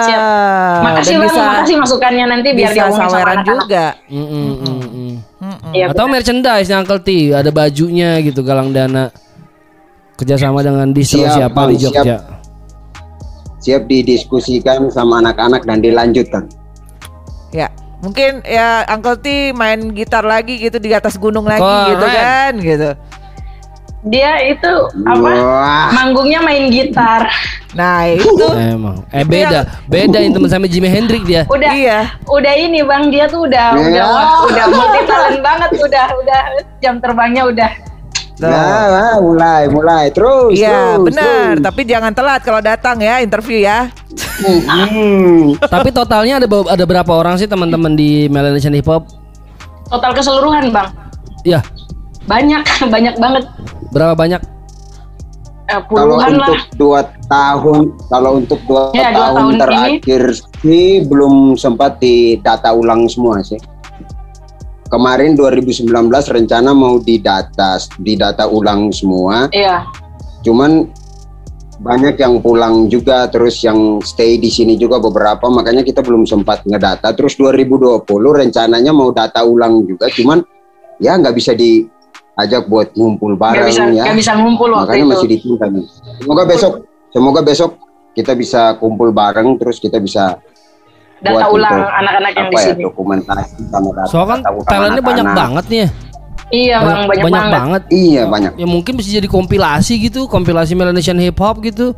Makasih 0.85 1.17
Dan 1.17 1.19
bang, 1.19 1.25
bisa, 1.33 1.41
makasih 1.41 1.77
masukannya 1.81 2.25
nanti 2.29 2.49
biar 2.53 2.73
bisa 2.77 2.93
saweran 2.93 3.39
juga. 3.41 3.87
Mm, 4.13 4.21
mm, 4.21 4.29
mm, 4.29 4.79
mm. 4.85 5.15
Mm-mm. 5.39 5.71
Iya, 5.73 5.85
Atau 5.89 6.05
benar. 6.05 6.15
merchandise 6.21 6.69
yang 6.69 6.81
Uncle 6.85 7.01
T, 7.01 7.09
ada 7.33 7.49
bajunya 7.49 8.21
gitu 8.21 8.45
galang 8.45 8.69
dana. 8.69 9.09
Kerjasama 10.19 10.61
dengan 10.61 10.91
distro 10.93 11.25
Siap, 11.25 11.33
siapa 11.33 11.55
Bang, 11.57 11.71
di 11.73 11.77
Jogja? 11.79 12.17
Siap 13.59 13.83
didiskusikan 13.87 14.91
sama 14.91 15.23
anak-anak 15.23 15.63
dan 15.63 15.79
dilanjutkan. 15.79 16.51
Ya, 17.49 17.71
mungkin 18.03 18.43
ya 18.43 18.83
Uncle 18.91 19.17
T 19.19 19.55
main 19.55 19.95
gitar 19.95 20.27
lagi 20.27 20.59
gitu 20.59 20.77
di 20.77 20.91
atas 20.91 21.17
gunung 21.17 21.47
lagi 21.47 21.63
Keren. 21.63 21.89
gitu 21.95 22.07
kan, 22.07 22.53
gitu. 22.61 22.91
Dia 24.07 24.39
itu 24.47 24.75
apa? 25.03 25.31
Wah, 25.43 25.91
Manggungnya 25.91 26.39
main 26.39 26.71
gitar. 26.71 27.27
Nah 27.75 28.07
itu, 28.07 28.47
Emang. 28.55 29.03
Eh 29.11 29.27
beda, 29.27 29.67
beda 29.91 30.23
ini 30.23 30.31
teman 30.31 30.47
sama 30.47 30.71
Jimi 30.71 30.87
Hendrix 30.87 31.23
dia. 31.27 31.43
Udah 31.51 31.73
iya. 31.75 32.01
udah 32.31 32.55
ini 32.55 32.87
bang 32.87 33.11
dia 33.11 33.27
tuh 33.27 33.51
udah 33.51 33.75
Ya. 33.75 34.07
udah 34.07 34.07
udah 34.47 34.65
multi 34.71 35.01
talent 35.05 35.39
banget 35.43 35.71
udah 35.83 36.07
udah 36.15 36.41
jam 36.79 37.03
terbangnya 37.03 37.43
udah 37.51 37.71
nah, 38.39 38.87
nah, 38.87 39.15
mulai, 39.19 39.67
mulai 39.67 40.15
terus. 40.15 40.55
Iya 40.55 40.95
terus, 40.95 41.07
benar, 41.11 41.59
terus. 41.59 41.65
tapi 41.67 41.81
jangan 41.83 42.13
telat 42.15 42.41
kalau 42.47 42.63
datang 42.63 43.03
ya 43.03 43.19
interview 43.19 43.59
ya. 43.67 43.91
Hmm. 44.47 45.59
Tapi 45.59 45.91
totalnya 45.91 46.39
ada 46.39 46.47
ada 46.47 46.85
berapa 46.87 47.13
orang 47.19 47.35
sih 47.35 47.51
teman-teman 47.51 47.99
di 47.99 48.31
Melanesian 48.31 48.79
Hip 48.79 48.87
Hop? 48.87 49.11
total 49.89 50.13
keseluruhan 50.13 50.69
bang 50.71 50.89
Ya, 51.47 51.65
banyak 52.29 52.63
banyak 52.93 53.15
banget 53.17 53.45
berapa 53.99 54.15
banyak? 54.15 54.39
Eh, 55.69 55.83
Kalau 55.85 56.17
puluhan 56.17 56.33
lah 56.41 56.49
untuk 56.49 56.61
dua 56.81 57.01
tahun, 57.29 57.83
kalau 58.09 58.31
untuk 58.41 58.61
dua, 58.65 58.83
Ya, 58.97 59.13
dua 59.13 59.21
tahun, 59.21 59.37
tahun 59.37 59.51
ini. 59.53 59.61
terakhir 59.61 60.23
sih 60.65 60.89
belum 61.05 61.35
sempat 61.61 62.01
didata 62.01 62.73
ulang 62.73 63.05
semua 63.11 63.45
sih. 63.45 63.61
Kemarin 64.89 65.37
2019 65.37 65.85
rencana 66.33 66.73
mau 66.73 66.97
didata, 66.97 67.77
didata 68.01 68.49
ulang 68.49 68.89
semua. 68.89 69.53
iya 69.53 69.85
Cuman 70.41 70.89
banyak 71.79 72.17
yang 72.17 72.41
pulang 72.41 72.89
juga, 72.89 73.29
terus 73.29 73.61
yang 73.61 74.01
stay 74.01 74.41
di 74.41 74.49
sini 74.49 74.75
juga 74.75 74.97
beberapa, 74.97 75.47
makanya 75.53 75.85
kita 75.85 76.01
belum 76.01 76.25
sempat 76.25 76.65
ngedata. 76.65 77.13
Terus 77.13 77.37
2020 77.37 78.03
rencananya 78.33 78.91
mau 78.97 79.13
data 79.13 79.45
ulang 79.45 79.85
juga, 79.85 80.09
cuman 80.09 80.41
ya 80.99 81.15
nggak 81.15 81.37
bisa 81.37 81.53
diajak 82.39 82.71
buat 82.71 82.95
ngumpul 82.95 83.35
bareng 83.35 83.67
bisa 83.67 83.91
ya. 83.91 84.07
nggak 84.07 84.15
bisa 84.23 84.33
ngumpul 84.39 84.71
waktu 84.71 84.87
makanya 84.87 85.03
itu 85.03 85.11
masih 85.11 85.29
ditunda 85.35 85.67
nih. 85.67 85.85
Semoga 86.23 86.43
besok, 86.47 86.73
semoga 87.11 87.41
besok 87.43 87.71
kita 88.15 88.33
bisa 88.39 88.79
kumpul 88.79 89.11
bareng, 89.11 89.59
terus 89.59 89.83
kita 89.83 89.99
bisa 89.99 90.39
data 91.19 91.35
buat 91.35 91.51
ulang 91.51 91.83
anak-anak 91.83 92.33
yang 92.39 92.47
di 92.47 92.55
ya 92.55 92.63
sini 92.63 92.83
dokumentasi 92.87 93.59
sama 93.75 93.91
data. 93.91 94.07
Soalnya 94.07 94.31
kan 94.31 94.39
data 94.39 94.51
ulang 94.55 94.69
talentnya 94.71 95.03
banyak 95.03 95.27
banget 95.35 95.65
nih 95.67 95.79
ya. 95.83 95.89
iya 96.49 96.77
bang 96.81 97.01
banyak, 97.11 97.25
banget, 97.29 97.51
banget. 97.51 97.83
Iya 97.91 98.23
banyak. 98.31 98.53
Ya 98.55 98.67
mungkin 98.71 98.95
bisa 98.95 99.11
jadi 99.11 99.27
kompilasi 99.27 99.99
gitu, 99.99 100.31
kompilasi 100.31 100.79
Melanesian 100.79 101.19
Hip 101.19 101.43
Hop 101.43 101.59
gitu. 101.67 101.91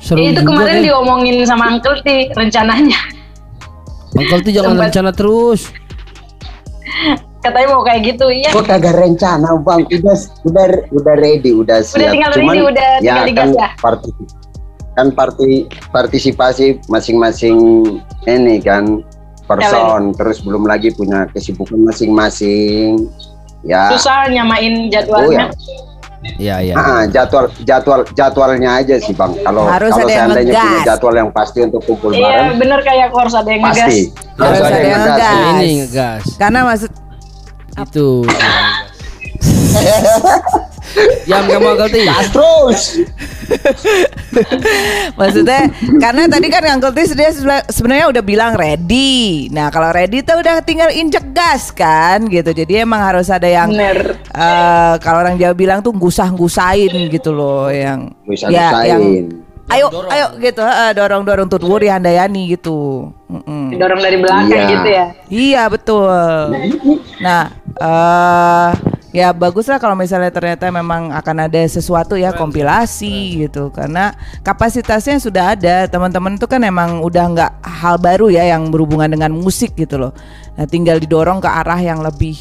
Seru 0.00 0.24
itu 0.24 0.40
juga 0.40 0.48
kemarin 0.48 0.80
kayak. 0.80 0.88
diomongin 0.88 1.36
sama 1.44 1.68
Uncle 1.68 2.00
T 2.00 2.28
rencananya 2.36 3.00
Uncle 4.16 4.40
tuh 4.40 4.52
jangan 4.52 4.72
Sempat- 4.72 4.88
rencana 4.88 5.10
terus. 5.12 5.60
katanya 7.44 7.68
mau 7.70 7.84
kayak 7.84 8.00
gitu 8.08 8.26
iya 8.26 8.48
Kok 8.50 8.64
kagak 8.64 8.96
rencana 8.96 9.48
bang? 9.60 9.84
Udah 9.84 10.16
udah 10.42 10.66
udah 10.90 11.14
ready, 11.14 11.52
udah 11.52 11.78
siap. 11.80 12.10
tinggal 12.10 12.30
Cuman 12.32 12.54
ready, 12.54 12.62
udah 12.64 12.88
tinggal 12.98 13.20
ya 13.20 13.28
digas 13.28 13.44
kan 13.44 13.48
ya? 13.52 13.68
parti- 13.78 14.16
kan 14.94 15.06
parti 15.10 15.50
partisipasi 15.90 16.66
masing-masing 16.86 17.58
ini 18.24 18.56
kan 18.58 19.02
person, 19.44 20.14
terus 20.14 20.40
belum 20.40 20.64
lagi 20.64 20.88
punya 20.90 21.28
kesibukan 21.28 21.76
masing-masing. 21.82 23.10
Ya. 23.60 23.88
susah 23.90 24.28
nyamain 24.28 24.76
Oh 24.76 24.92
jadwalnya 24.92 25.48
ya. 25.48 25.84
Iya 26.36 26.56
iya. 26.62 26.74
Ah, 26.74 27.04
jadwal 27.04 27.52
jadwal 27.62 28.00
jadwalnya 28.12 28.80
aja 28.80 28.96
sih 28.96 29.12
bang. 29.12 29.36
Kalau 29.40 29.68
Harus 29.68 29.92
kalau 29.92 30.04
ada 30.04 30.08
yang 30.08 30.28
seandainya 30.32 30.52
punya 30.52 30.64
ngegas. 30.70 30.86
jadwal 30.86 31.14
yang 31.14 31.30
pasti 31.30 31.58
untuk 31.60 31.80
kumpul 31.84 32.10
iya 32.10 32.24
bareng, 32.24 32.56
bener 32.56 32.80
kayak 32.80 33.04
aku 33.08 33.16
harus 33.20 33.34
ada 33.34 33.50
yang 33.50 33.62
ngegas 33.62 33.84
pasti 33.84 34.00
Harus 34.34 34.58
ada 34.58 34.78
yang 34.78 35.02
ngegas. 35.02 35.34
Ini 35.34 35.68
ngegas. 35.80 36.22
Karena 36.36 36.60
maksud 36.64 36.90
Itu. 37.74 38.22
Jam 41.26 41.42
kamu 41.48 41.66
Uncle 41.74 41.90
T. 41.90 41.96
terus. 42.30 42.82
maksudnya 45.18 45.68
karena 45.98 46.30
tadi 46.30 46.46
kan 46.48 46.62
Uncle 46.70 46.94
Tis 46.94 47.12
dia 47.12 47.30
sebenarnya 47.66 48.06
udah 48.08 48.22
bilang 48.22 48.54
ready. 48.54 49.50
Nah 49.50 49.68
kalau 49.68 49.90
ready 49.90 50.22
tuh 50.22 50.38
udah 50.38 50.62
tinggal 50.62 50.88
injek 50.88 51.34
gas 51.34 51.74
kan 51.74 52.30
gitu. 52.30 52.54
Jadi 52.54 52.86
emang 52.86 53.02
harus 53.02 53.26
ada 53.26 53.46
yang 53.46 53.74
bener 53.74 54.14
eh, 54.30 54.94
kalau 55.02 55.26
orang 55.26 55.34
Jawa 55.34 55.52
bilang 55.52 55.82
tuh 55.82 55.90
gusah-gusain 55.90 56.90
gitu 57.10 57.34
loh 57.34 57.66
yang 57.68 58.14
Bisa 58.22 58.46
ya 58.48 58.70
yang 58.86 59.02
ayo 59.64 59.88
ayo 60.12 60.26
gitu 60.38 60.60
heeh, 60.60 60.92
dorong-dorong 60.92 61.48
tutwuri 61.48 61.88
handayani 61.88 62.52
gitu. 62.52 63.10
Mm-mm. 63.32 63.72
didorong 63.72 63.98
dari 63.98 64.16
belakang 64.20 64.46
Iya. 64.52 64.68
gitu 64.70 64.88
ya 64.88 65.06
Iya 65.26 65.62
betul. 65.66 66.12
Nah, 67.18 67.48
eh 67.80 68.70
ya 69.14 69.30
bagus 69.30 69.70
lah 69.70 69.78
kalau 69.78 69.94
misalnya 69.94 70.34
ternyata 70.34 70.66
memang 70.74 71.14
akan 71.14 71.46
ada 71.46 71.62
sesuatu 71.70 72.18
ya 72.18 72.34
kompilasi 72.34 73.46
gitu 73.46 73.70
karena 73.70 74.10
kapasitasnya 74.42 75.22
sudah 75.22 75.54
ada 75.54 75.86
teman-teman 75.86 76.34
itu 76.34 76.50
kan 76.50 76.58
emang 76.66 76.98
udah 76.98 77.24
nggak 77.30 77.52
hal 77.62 77.94
baru 78.02 78.26
ya 78.26 78.50
yang 78.50 78.74
berhubungan 78.74 79.06
dengan 79.06 79.30
musik 79.30 79.78
gitu 79.78 80.02
loh. 80.02 80.12
Nah 80.58 80.66
tinggal 80.66 80.98
didorong 80.98 81.38
ke 81.38 81.46
arah 81.46 81.78
yang 81.78 82.02
lebih 82.02 82.34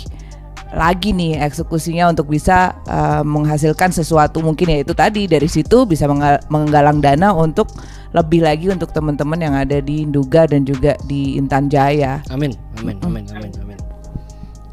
lagi 0.74 1.13
nih 1.13 1.38
eksekusinya 1.46 2.10
untuk 2.10 2.34
bisa 2.34 2.74
eh, 2.89 3.22
menghasilkan 3.22 3.93
sesuatu 3.93 4.41
mungkin 4.41 4.74
ya 4.74 4.82
itu 4.82 4.98
tadi 4.98 5.30
dari 5.30 5.46
situ 5.46 5.86
bisa 5.86 6.10
mengga- 6.10 6.41
menggalang 6.50 6.98
dana 6.98 7.30
untuk 7.38 7.69
lebih 8.17 8.41
lagi 8.41 8.74
untuk 8.74 8.89
teman-teman 8.89 9.38
yang 9.38 9.54
ada 9.54 9.78
di 9.78 10.06
Induga 10.10 10.50
dan 10.50 10.65
juga 10.65 10.98
di 11.06 11.38
Intan 11.38 11.69
Jaya. 11.69 12.26
Amin. 12.34 12.58
Amin. 12.82 12.98
Amin. 13.06 13.26
Amin. 13.30 13.54
Amin. 13.62 13.83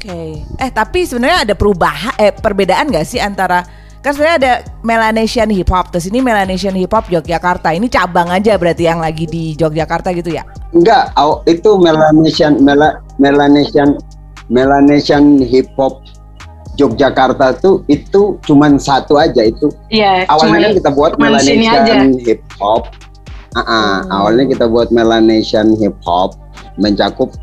Oke. 0.01 0.41
Eh 0.57 0.69
tapi 0.73 1.05
sebenarnya 1.05 1.45
ada 1.45 1.53
perubahan 1.53 2.17
eh 2.17 2.33
perbedaan 2.33 2.89
nggak 2.89 3.05
sih 3.05 3.21
antara 3.21 3.61
kan 4.01 4.17
sebenarnya 4.17 4.37
ada 4.41 4.53
Melanesian 4.81 5.45
Hip 5.53 5.69
Hop. 5.69 5.93
Terus 5.93 6.09
ini 6.09 6.25
Melanesian 6.25 6.73
Hip 6.73 6.89
Hop 6.89 7.05
Yogyakarta. 7.13 7.69
Ini 7.69 7.85
cabang 7.85 8.33
aja 8.33 8.57
berarti 8.57 8.89
yang 8.89 8.97
lagi 8.97 9.29
di 9.29 9.53
Yogyakarta 9.53 10.09
gitu 10.17 10.33
ya? 10.33 10.41
Enggak, 10.73 11.13
itu 11.45 11.77
Melanesian 11.77 12.57
Mela, 12.65 12.97
Melanesian 13.21 14.01
Melanesian 14.49 15.37
Hip 15.45 15.69
Hop 15.77 16.01
Yogyakarta 16.81 17.61
tuh 17.61 17.85
itu 17.85 18.41
cuman 18.41 18.81
satu 18.81 19.21
aja 19.21 19.45
itu 19.45 19.69
Iya, 19.93 20.25
awalnya 20.25 20.73
cuman- 20.73 20.77
kita 20.81 20.89
buat. 20.97 21.11
Melanesian 21.21 22.17
Hip 22.25 22.41
Hop. 22.57 22.89
Ah, 23.53 23.61
ah, 23.61 23.95
awalnya 24.09 24.49
kita 24.49 24.65
buat 24.65 24.89
Melanesian 24.89 25.77
Hip 25.77 25.99
Hop 26.09 26.39
mencakup 26.79 27.35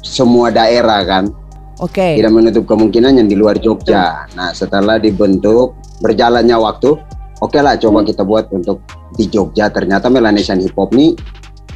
semua 0.00 0.48
daerah 0.48 1.02
kan, 1.04 1.28
Oke. 1.76 2.16
tidak 2.16 2.32
menutup 2.32 2.64
kemungkinan 2.64 3.20
yang 3.20 3.28
di 3.28 3.36
luar 3.36 3.60
Jogja. 3.60 4.24
Nah, 4.32 4.50
setelah 4.56 4.96
dibentuk 4.96 5.76
berjalannya 6.00 6.56
waktu, 6.56 6.96
oke 7.44 7.58
lah 7.60 7.76
coba 7.76 8.00
kita 8.00 8.24
buat 8.24 8.48
untuk 8.48 8.80
di 9.12 9.28
Jogja. 9.28 9.68
Ternyata 9.68 10.08
Melanesian 10.08 10.56
Hip 10.64 10.72
Hop 10.72 10.96
ini 10.96 11.12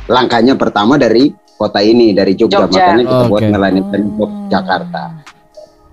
langkahnya 0.09 0.57
pertama 0.57 0.97
dari 0.97 1.37
kota 1.61 1.85
ini 1.85 2.17
dari 2.17 2.33
Jogja, 2.33 2.65
Jogja. 2.65 2.97
makanya 2.97 3.05
kita 3.05 3.25
buat 3.29 3.43
Oke. 3.45 3.53
Melanesian 3.53 4.01
Hip 4.09 4.17
Hop 4.17 4.33
Jakarta. 4.49 5.03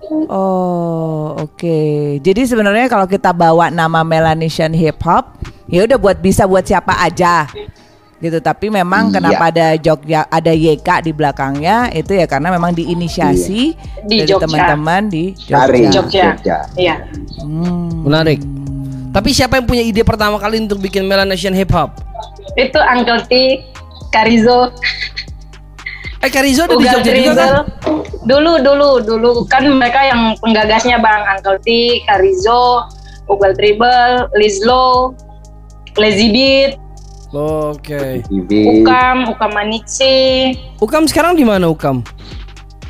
Oh, 0.08 1.36
oke. 1.36 1.80
Jadi 2.24 2.42
sebenarnya 2.48 2.88
kalau 2.88 3.04
kita 3.04 3.36
bawa 3.36 3.68
nama 3.68 4.00
Melanesian 4.00 4.72
Hip 4.72 5.04
Hop, 5.04 5.36
ya 5.68 5.84
udah 5.84 6.00
buat 6.00 6.16
bisa 6.16 6.48
buat 6.48 6.64
siapa 6.64 6.96
aja. 6.96 7.44
Gitu, 8.18 8.42
tapi 8.42 8.66
memang 8.66 9.08
Iya. 9.08 9.14
kenapa 9.14 9.42
ada 9.46 9.66
Jogja 9.78 10.26
ada 10.26 10.50
YK 10.50 11.06
di 11.06 11.12
belakangnya 11.14 11.86
itu 11.94 12.18
ya 12.18 12.26
karena 12.26 12.50
memang 12.50 12.74
diinisiasi 12.74 13.78
Di 14.02 14.16
dari 14.18 14.26
Jogja. 14.26 14.42
teman-teman 14.42 15.02
di 15.06 15.24
Dari 15.46 15.86
Jogja. 15.86 16.34
Jogja. 16.34 16.58
Iya. 16.74 17.06
Hmm. 17.38 18.02
Menarik. 18.02 18.42
Tapi 19.08 19.30
siapa 19.30 19.56
yang 19.56 19.66
punya 19.66 19.82
ide 19.82 20.02
pertama 20.02 20.34
kali 20.36 20.58
untuk 20.58 20.78
bikin 20.78 21.06
Melanesian 21.06 21.54
Hip 21.54 21.70
Hop? 21.70 21.94
Itu 22.54 22.82
Uncle 22.82 23.22
T, 23.24 23.62
Karizo, 24.10 24.74
Eh 26.18 26.26
Karizo 26.28 26.66
ada 26.66 26.74
di 26.74 26.82
Jogja 26.84 27.12
juga 27.14 27.34
kan? 27.38 27.50
Dulu, 28.26 28.58
dulu, 28.58 28.90
dulu 28.98 29.30
kan 29.46 29.62
mereka 29.62 30.02
yang 30.02 30.34
penggagasnya 30.42 30.98
Bang 30.98 31.22
Uncle 31.24 31.62
T, 31.62 32.02
Karizo, 32.02 32.82
Ugal 33.30 33.54
Tribal, 33.54 34.26
Lizlo, 34.34 35.14
Lazy 35.94 36.28
Beat, 36.28 36.74
Oke. 37.30 38.24
TV. 38.24 38.80
Ukam, 38.80 39.28
Ukam 39.28 39.50
Maniksi. 39.52 40.56
Ukam 40.80 41.04
sekarang 41.04 41.36
di 41.36 41.44
mana 41.44 41.68
Ukam? 41.68 42.00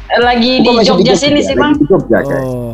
Lagi 0.09 0.63
di 0.63 0.67
Kok 0.67 0.75
masih 0.79 0.89
Jogja 0.95 1.15
sini 1.15 1.41
sih 1.43 1.53
Bang. 1.53 1.75
Di 1.77 1.85
Jogja 1.85 2.23
kayak. 2.23 2.43
Oh. 2.43 2.73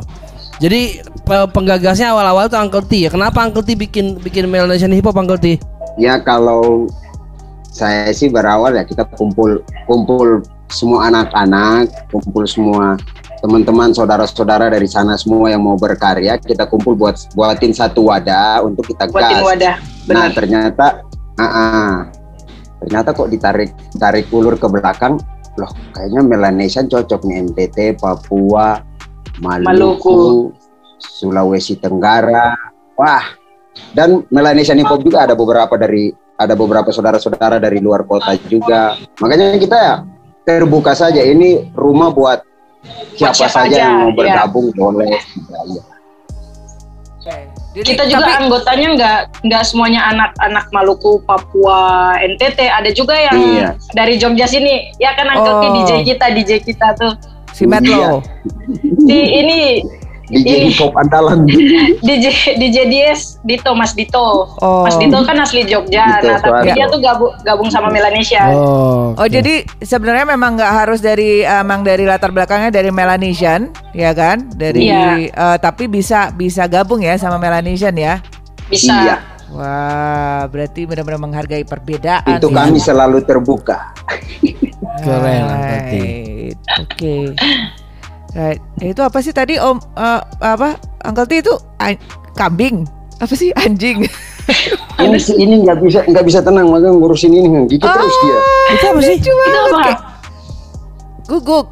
Jadi 0.62 1.02
pe- 1.24 1.50
penggagasnya 1.50 2.14
awal-awal 2.14 2.46
tuh 2.46 2.60
Uncle 2.60 2.84
T 2.84 3.04
ya. 3.04 3.10
Kenapa 3.10 3.42
Uncle 3.42 3.64
T 3.64 3.74
bikin 3.74 4.20
bikin 4.20 4.46
Melanesian 4.46 4.92
Hip 4.92 5.08
Hop 5.08 5.16
Uncle 5.16 5.40
T? 5.40 5.58
Ya 5.96 6.20
kalau 6.20 6.86
saya 7.66 8.12
sih 8.14 8.30
berawal 8.30 8.70
ya 8.74 8.86
kita 8.86 9.02
kumpul 9.18 9.58
kumpul 9.90 10.46
semua 10.70 11.10
anak-anak, 11.10 11.90
kumpul 12.08 12.46
semua 12.46 12.94
teman-teman 13.42 13.92
saudara-saudara 13.92 14.72
dari 14.72 14.88
sana 14.88 15.18
semua 15.18 15.52
yang 15.52 15.60
mau 15.60 15.76
berkarya, 15.76 16.38
kita 16.38 16.64
kumpul 16.64 16.96
buat 16.96 17.18
buatin 17.34 17.76
satu 17.76 18.08
wadah 18.08 18.64
untuk 18.64 18.88
kita 18.88 19.10
Buatin 19.10 19.36
gas. 19.36 19.44
wadah. 19.44 19.76
Nah 19.76 20.06
Benar. 20.06 20.28
ternyata, 20.32 20.86
ah, 21.40 21.46
ah. 21.46 21.92
ternyata 22.84 23.16
kok 23.16 23.30
ditarik 23.32 23.70
tarik 23.96 24.28
ulur 24.30 24.60
ke 24.60 24.68
belakang, 24.68 25.16
loh 25.56 25.72
kayaknya 25.94 26.20
Melanesian 26.20 26.86
cocok 26.90 27.24
nih 27.24 27.48
NTT, 27.48 27.96
Papua, 27.98 28.82
Maluku, 29.40 29.70
Maluku. 29.70 30.18
Sulawesi 31.00 31.78
Tenggara, 31.78 32.54
wah. 32.98 33.24
Dan 33.90 34.22
Melanesian 34.30 34.78
Hip 34.78 34.86
Hop 34.86 35.02
juga 35.02 35.26
ada 35.26 35.34
beberapa 35.34 35.74
dari 35.74 36.14
ada 36.38 36.54
beberapa 36.54 36.90
saudara-saudara 36.90 37.58
dari 37.58 37.78
luar 37.82 38.06
kota 38.06 38.34
juga. 38.46 38.94
Makanya 39.18 39.58
kita 39.58 39.76
ya 39.78 39.94
terbuka 40.46 40.94
saja. 40.94 41.22
Ini 41.22 41.74
rumah 41.74 42.14
buat 42.14 42.42
siapa, 43.18 43.34
siapa 43.34 43.50
saja 43.50 43.74
aja, 43.74 43.82
yang 43.82 43.94
mau 43.98 44.10
iya. 44.10 44.16
bergabung 44.18 44.66
boleh. 44.74 45.14
Ya. 45.14 45.82
Jadi- 47.74 47.90
Kita 47.90 48.06
juga 48.06 48.22
tapi- 48.24 48.38
anggotanya 48.38 48.88
nggak 48.94 49.18
nggak 49.42 49.62
semuanya 49.66 50.00
anak-anak 50.06 50.70
Maluku, 50.70 51.18
Papua, 51.26 52.14
NTT. 52.16 52.70
Ada 52.70 52.94
juga 52.94 53.18
yang 53.18 53.34
Iya. 53.34 53.68
dari 53.90 54.14
Jogja 54.14 54.46
sini. 54.46 54.94
Ya 54.96 55.10
kan 55.12 55.26
T, 55.58 55.66
Oh. 55.66 55.74
DJ 55.74 56.06
kita, 56.06 56.26
DJ 56.30 56.50
kita 56.62 56.94
tuh. 56.94 57.14
si 57.50 57.66
Metlo. 57.66 58.18
Di 59.06 59.20
ini 59.32 59.58
DJ 60.28 60.72
hop 60.80 60.96
andalan. 60.96 61.44
DJ 62.06 62.56
DJ 62.56 62.76
Dies 62.88 63.36
Dito 63.44 63.76
Mas 63.76 63.92
Dito. 63.92 64.48
Oh. 64.60 64.84
Mas 64.84 64.96
Dito 64.96 65.20
kan 65.24 65.36
asli 65.40 65.68
Jogja. 65.68 66.20
Dito 66.20 66.32
nah, 66.32 66.38
tapi 66.40 66.72
dia 66.72 66.86
tuh 66.88 67.00
gabung 67.00 67.32
gabung 67.44 67.68
sama 67.68 67.92
Melanesia. 67.92 68.48
Oh. 68.52 69.12
Oh 69.16 69.28
jadi 69.28 69.68
sebenarnya 69.84 70.24
memang 70.24 70.56
nggak 70.56 70.72
harus 70.84 71.04
dari 71.04 71.44
emang 71.44 71.84
dari 71.84 72.08
latar 72.08 72.32
belakangnya 72.32 72.72
dari 72.72 72.88
Melanesian, 72.88 73.68
ya 73.92 74.16
kan? 74.16 74.48
Dari 74.52 74.88
Iya. 74.88 75.32
eh, 75.32 75.56
tapi 75.60 75.88
bisa 75.88 76.32
bisa 76.32 76.64
gabung 76.68 77.04
ya 77.04 77.16
sama 77.20 77.36
Melanesian 77.36 77.94
ya. 77.96 78.20
Bisa. 78.68 78.92
Iya. 78.92 79.16
Wah, 79.54 80.50
berarti 80.50 80.82
benar-benar 80.82 81.20
menghargai 81.22 81.62
perbedaan. 81.62 82.42
Itu 82.42 82.50
ya. 82.50 82.56
kami 82.64 82.78
selalu 82.82 83.22
terbuka. 83.22 83.94
Keren, 85.04 85.42
Uncle 85.46 85.78
T. 86.98 87.02
Right. 88.34 88.58
Eh, 88.82 88.90
Itu 88.90 89.00
apa 89.00 89.22
sih 89.22 89.30
tadi 89.30 89.54
Om 89.56 89.78
eh, 89.94 90.20
apa 90.42 90.74
Uncle 91.02 91.26
T 91.26 91.38
itu 91.38 91.54
an- 91.78 92.00
kambing? 92.34 92.82
Apa 93.22 93.30
sih 93.32 93.54
anjing? 93.54 94.02
Ini 94.94 95.16
ini 95.34 95.54
nggak 95.64 95.80
bisa 95.80 96.04
nggak 96.04 96.20
bisa 96.22 96.38
tenang 96.38 96.68
makanya 96.68 96.94
ngurusin 96.94 97.32
ini 97.32 97.48
gitu 97.66 97.82
terus 97.82 98.14
dia. 98.20 98.38
Itu 98.70 98.84
apa 98.86 99.00
sih? 99.00 99.16
Itu 99.16 99.32
apa? 99.72 99.92
Guguk. 101.24 101.66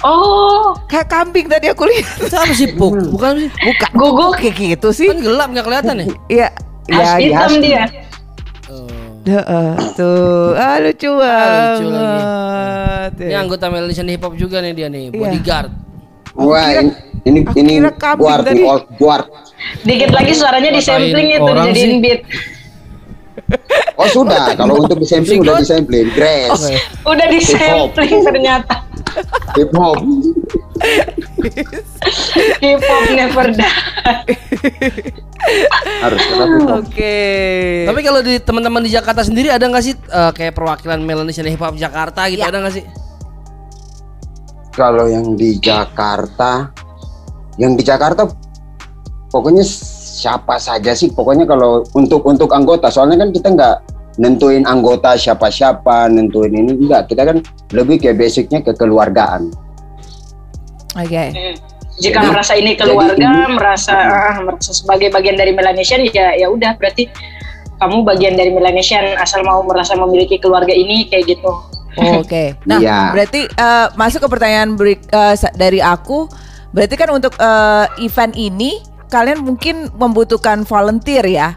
Oh, 0.00 0.72
Kayak 0.88 1.08
kambing 1.08 1.46
tadi 1.46 1.68
aku 1.68 1.84
lihat. 1.84 2.08
Itu 2.16 2.32
apa 2.32 2.52
sih 2.52 2.68
Puk? 2.72 2.96
Bukan 3.12 3.32
sih. 3.36 3.50
Bukan. 3.52 3.90
Guguk. 3.92 4.32
Kayak 4.40 4.54
gitu 4.56 4.88
sih. 4.92 5.08
Kan 5.08 5.20
gelap 5.20 5.48
nggak 5.52 5.64
kelihatan 5.64 5.94
ya? 5.96 6.06
Iya. 6.26 6.48
Iya, 6.86 7.08
hitam 7.18 7.50
iya. 7.52 7.60
dia. 7.60 7.82
Oh. 8.66 8.88
Heeh, 9.26 9.70
tuh. 9.92 10.54
Ah, 10.54 10.76
lucu 10.80 11.10
Ah, 11.12 11.52
lucu 11.76 11.84
banget. 11.86 13.12
Ini 13.20 13.34
anggota 13.36 13.64
Melanesian 13.68 14.08
Hip 14.08 14.22
Hop 14.22 14.34
juga 14.34 14.58
nih 14.58 14.72
dia 14.72 14.88
nih, 14.88 15.12
Iya. 15.12 15.30
Wah 16.38 16.62
kira- 16.62 16.82
ini 16.82 16.92
ini, 17.24 17.40
aku 17.42 17.56
ini 17.56 17.72
kira 17.74 17.90
kambing 17.92 18.22
guard 18.22 18.44
tadi. 18.44 18.54
nih, 18.54 18.64
old 18.66 18.86
guard. 18.94 19.26
Dikit 19.82 20.10
lagi 20.10 20.32
suaranya 20.32 20.70
di 20.70 20.80
sampling 20.80 21.28
itu 21.32 21.42
dijadiin 21.44 21.74
sih? 21.74 21.98
beat. 21.98 22.20
Oh 23.94 24.04
sudah 24.06 24.52
kalau 24.54 24.76
untuk 24.76 24.98
di 24.98 25.06
sampling 25.06 25.38
udah 25.38 25.56
di 25.56 25.64
sampling. 25.64 26.08
Grass, 26.10 26.66
Udah 27.02 27.26
di 27.26 27.38
sampling 27.38 28.20
ternyata. 28.22 28.82
hip 29.54 29.70
hop. 29.72 29.96
Hip 32.58 32.82
hop 32.82 33.04
never 33.10 33.46
die. 33.50 33.72
Harus. 36.02 36.20
Oke. 36.76 37.16
Tapi 37.84 38.00
kalau 38.02 38.20
di 38.20 38.36
teman-teman 38.38 38.82
di 38.82 38.90
Jakarta 38.90 39.22
sendiri 39.22 39.48
ada 39.48 39.62
nggak 39.62 39.80
sih 39.80 39.94
eh, 39.94 40.30
kayak 40.32 40.52
perwakilan 40.52 40.98
Melanesian 40.98 41.46
Hip 41.46 41.60
Hop 41.60 41.76
Jakarta 41.76 42.26
gitu 42.26 42.42
Ya. 42.42 42.50
ada 42.50 42.60
nggak 42.60 42.74
sih? 42.74 42.84
Kalau 44.76 45.08
yang 45.08 45.40
di 45.40 45.56
Jakarta, 45.56 46.68
yang 47.56 47.72
di 47.74 47.80
Jakarta 47.80 48.28
pokoknya 49.32 49.64
siapa 49.64 50.60
saja 50.60 50.92
sih. 50.92 51.08
Pokoknya 51.16 51.48
kalau 51.48 51.80
untuk 51.96 52.28
untuk 52.28 52.52
anggota, 52.52 52.92
soalnya 52.92 53.24
kan 53.24 53.32
kita 53.32 53.48
nggak 53.56 53.76
nentuin 54.20 54.68
anggota 54.68 55.16
siapa-siapa, 55.16 56.12
nentuin 56.12 56.52
ini 56.52 56.76
enggak. 56.76 57.08
Kita 57.08 57.24
kan 57.24 57.40
lebih 57.72 58.04
kayak 58.04 58.20
basicnya 58.20 58.60
kekeluargaan. 58.60 59.48
Oke. 60.96 61.24
Hmm. 61.32 61.56
Jika 61.96 62.20
Jadi- 62.20 62.28
merasa 62.28 62.52
ini 62.60 62.76
jadi 62.76 62.92
keluarga, 62.92 63.16
ini- 63.16 63.56
merasa 63.56 63.96
ah, 63.96 64.36
merasa 64.44 64.76
sebagai 64.76 65.08
bagian 65.08 65.40
dari 65.40 65.56
Melanesian 65.56 66.04
ya 66.12 66.36
ya 66.36 66.52
udah 66.52 66.76
berarti 66.76 67.08
kamu 67.80 68.04
bagian 68.04 68.36
dari 68.36 68.52
Melanesian 68.52 69.16
asal 69.16 69.40
mau 69.40 69.64
merasa 69.64 69.96
memiliki 69.96 70.36
keluarga 70.36 70.76
ini 70.76 71.08
kayak 71.08 71.24
gitu. 71.36 71.48
Oke. 72.20 72.54
Nah, 72.64 72.78
Iya. 72.78 72.98
berarti 73.10 73.40
eh, 73.46 73.86
masuk 73.94 74.24
ke 74.24 74.28
pertanyaan 74.28 74.74
berik- 74.74 75.08
eh, 75.08 75.34
sa- 75.34 75.52
dari 75.52 75.80
aku. 75.80 76.28
Berarti 76.70 76.94
kan 76.94 77.08
untuk 77.10 77.32
eh, 77.34 77.86
event 78.00 78.32
ini 78.32 78.78
kalian 79.06 79.40
mungkin 79.40 79.88
membutuhkan 79.92 80.62
volunteer 80.62 81.24
ya. 81.24 81.56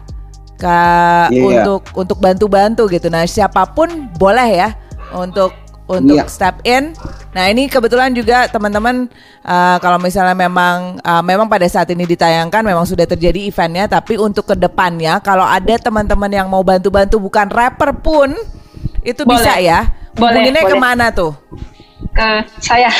Ka 0.56 1.28
Iya. 1.28 1.64
untuk 1.64 1.82
untuk 1.94 2.18
bantu-bantu 2.18 2.84
gitu. 2.86 3.08
Nah, 3.08 3.24
siapa 3.24 3.64
pun 3.66 3.88
boleh 4.14 4.48
ya 4.50 4.68
untuk 5.12 5.52
untuk 5.84 6.14
Iya. 6.16 6.30
step 6.30 6.62
in. 6.62 6.94
Nah, 7.30 7.46
ini 7.46 7.66
kebetulan 7.66 8.12
juga 8.12 8.46
teman-teman 8.46 9.10
eh, 9.40 9.76
kalau 9.80 9.98
misalnya 9.98 10.32
memang 10.32 10.96
eh, 10.96 11.22
memang 11.22 11.48
pada 11.48 11.64
saat 11.64 11.88
ini 11.88 12.04
ditayangkan 12.04 12.60
memang 12.60 12.84
sudah 12.84 13.04
terjadi 13.04 13.40
eventnya, 13.42 13.88
tapi 13.88 14.14
untuk 14.14 14.46
ke 14.46 14.54
depannya 14.54 15.18
kalau 15.18 15.42
ada 15.42 15.74
teman-teman 15.76 16.30
yang 16.30 16.46
mau 16.46 16.60
bantu-bantu 16.60 17.16
bukan 17.18 17.48
rapper 17.48 17.92
pun 17.94 18.32
itu 19.02 19.24
Boleh. 19.24 19.40
bisa 19.40 19.52
ya. 19.58 19.80
Boleh, 20.14 20.42
Hubunginnya 20.42 20.62
boleh. 20.64 20.72
ke 20.72 20.76
mana 20.78 21.06
tuh? 21.10 21.32
Ke 22.10 22.42
saya 22.58 22.90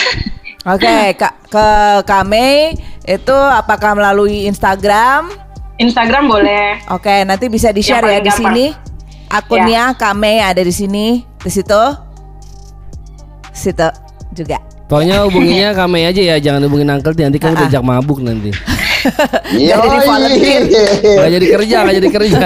Oke, 0.63 1.17
Kak 1.17 1.35
ke 1.49 1.67
kami 2.05 2.77
itu 3.03 3.33
apakah 3.35 3.97
melalui 3.97 4.45
Instagram 4.45 5.33
Instagram 5.81 6.29
boleh. 6.29 6.85
Oke, 6.93 7.25
nanti 7.25 7.49
bisa 7.49 7.73
di-share 7.73 8.05
ya 8.05 8.21
paling 8.21 8.27
di 8.29 8.33
sini. 8.37 8.67
Akunnya 9.33 9.97
Kame 9.97 10.45
ada 10.45 10.61
di 10.61 10.69
sini, 10.69 11.25
di 11.41 11.49
situ. 11.49 11.83
Situ 13.51 13.89
juga. 14.37 14.61
Pokoknya 14.91 15.25
hubunginya 15.25 15.71
kami 15.81 16.05
aja 16.05 16.21
ya, 16.21 16.37
jangan 16.37 16.69
hubungin 16.69 16.93
Uncle 16.93 17.17
nanti 17.17 17.41
kamu 17.41 17.55
Ah, 17.55 17.57
ah. 17.57 17.61
diajak 17.65 17.83
mabuk 17.83 18.21
nanti. 18.21 18.53
Jadi 19.51 19.67
Yoi. 19.67 20.05
volunteer. 20.05 20.63
Gak 21.01 21.31
jadi 21.31 21.47
kerja, 21.51 21.77
gak 21.83 21.95
jadi 21.97 22.09
kerja. 22.11 22.39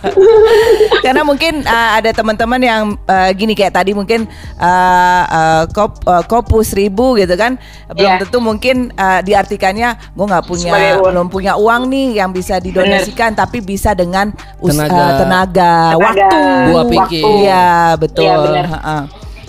Karena 1.04 1.22
mungkin 1.22 1.62
uh, 1.62 1.90
ada 1.94 2.10
teman-teman 2.10 2.60
yang 2.60 2.82
uh, 3.02 3.30
gini 3.32 3.52
kayak 3.52 3.74
tadi 3.74 3.90
mungkin 3.90 4.28
uh, 4.56 5.22
uh, 5.24 5.62
kop, 5.68 6.04
uh, 6.04 6.22
kopus 6.22 6.72
ribu 6.72 7.16
gitu 7.16 7.32
kan 7.34 7.56
belum 7.90 8.10
Iya. 8.10 8.20
tentu 8.20 8.38
mungkin 8.38 8.76
uh, 8.94 9.20
diartikannya 9.20 9.88
gue 10.10 10.26
nggak 10.26 10.44
punya 10.44 10.70
Sebagai 10.70 10.92
uang. 10.92 11.04
belum 11.06 11.26
punya 11.28 11.52
uang 11.54 11.82
nih 11.86 12.08
yang 12.16 12.30
bisa 12.30 12.58
didonasikan 12.58 13.32
tapi 13.32 13.58
bisa 13.60 13.92
dengan 13.92 14.30
us- 14.58 14.72
Tenaga. 14.72 14.94
uh, 14.94 15.10
tenaga, 15.16 15.72
Tenaga, 15.90 15.96
waktu 15.96 16.38
Buah 16.66 16.84
pikir. 16.86 17.22
iya 17.40 17.66
betul 17.96 18.24
Iya, 18.24 18.34
benar. 18.40 18.64
Ha-ha. 18.68 18.98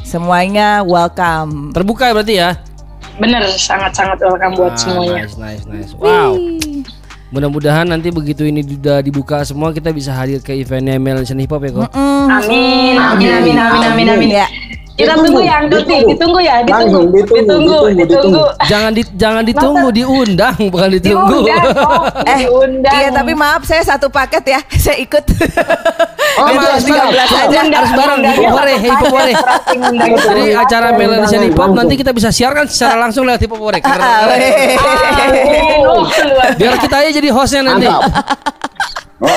semuanya 0.02 0.68
welcome 0.82 1.72
Terbuka 1.72 2.04
ya 2.06 2.14
berarti 2.14 2.36
ya? 2.38 2.50
Bener, 3.22 3.46
sangat-sangat 3.46 4.18
welcome 4.20 4.54
buat 4.58 4.74
Ah, 4.74 4.80
semuanya. 4.82 5.14
Nice, 5.22 5.38
nice, 5.38 5.64
nice. 5.70 5.92
Wow. 5.94 6.42
Mudah-mudahan 7.32 7.88
nanti 7.88 8.12
begitu 8.12 8.44
ini 8.44 8.60
sudah 8.60 9.00
dibuka 9.00 9.40
semua 9.46 9.72
kita 9.72 9.94
bisa 9.94 10.12
hadir 10.12 10.44
ke 10.44 10.52
eventnya 10.52 11.00
Melanesian 11.00 11.40
Hip 11.40 11.54
Hop 11.54 11.64
ya 11.64 11.72
kok. 11.72 11.88
Mm, 11.94 12.28
Amin, 12.28 12.96
amin, 12.98 13.30
amin, 13.32 13.56
amin, 13.56 13.84
amin, 13.88 14.08
amin. 14.10 14.30
Ya. 14.36 14.48
Kita 15.02 15.14
Ditunggu, 15.18 15.26
tunggu 15.26 15.42
ya, 15.42 15.56
Angkoti. 15.58 15.82
ditunggu. 15.82 16.10
Ditunggu 16.14 16.40
ya, 16.40 16.56
ditunggu. 16.62 16.78
Langsung, 16.78 17.06
ditunggu, 17.10 17.42
Ditunggu, 17.42 17.80
ditunggu, 17.90 18.02
ditunggu. 18.06 18.44
Jangan 18.70 18.92
di, 18.92 19.02
jangan 19.18 19.44
ditunggu, 19.44 19.88
diundang 19.90 20.56
bukan 20.70 20.90
ditunggu. 20.94 21.38
Diundang, 21.42 21.66
oh, 21.82 22.06
Eh, 22.32 22.40
diundang. 22.46 22.94
iya 22.94 23.10
tapi 23.10 23.32
maaf 23.34 23.62
saya 23.64 23.82
satu 23.82 24.08
paket 24.08 24.44
ya, 24.48 24.60
saya 24.84 24.98
ikut. 24.98 25.24
Oh, 26.38 26.46
harus 26.48 26.86
cuma 26.86 27.10
13 27.10 27.12
bareng. 27.12 27.28
aja. 27.28 27.60
Undang, 27.60 27.70
harus 27.76 27.92
bareng, 27.92 28.16
undang, 28.16 28.34
hip 28.34 28.46
hop 28.46 28.56
hore, 28.56 28.74
hip 28.78 28.94
hop 28.94 29.10
hore. 29.10 29.34
pasti 29.34 29.76
ngundang 29.76 30.10
itu. 30.12 30.28
Jadi 30.32 30.44
acara 30.54 30.88
Melanesian 30.94 31.42
Hip 31.42 31.52
Hop 31.52 31.60
langsung. 31.60 31.78
nanti 31.78 31.94
kita 31.96 32.12
bisa 32.12 32.30
siarkan 32.30 32.66
secara 32.66 32.96
langsung 33.00 33.24
lewat 33.26 33.42
Hip 33.42 33.52
Hop 33.52 33.60
Worek. 33.60 33.82
Ah, 33.84 34.24
luar 34.24 34.40
Biar 36.56 36.76
kita 36.78 36.96
aja 37.02 37.10
jadi 37.12 37.30
hostnya 37.30 37.62
nanti. 37.66 37.88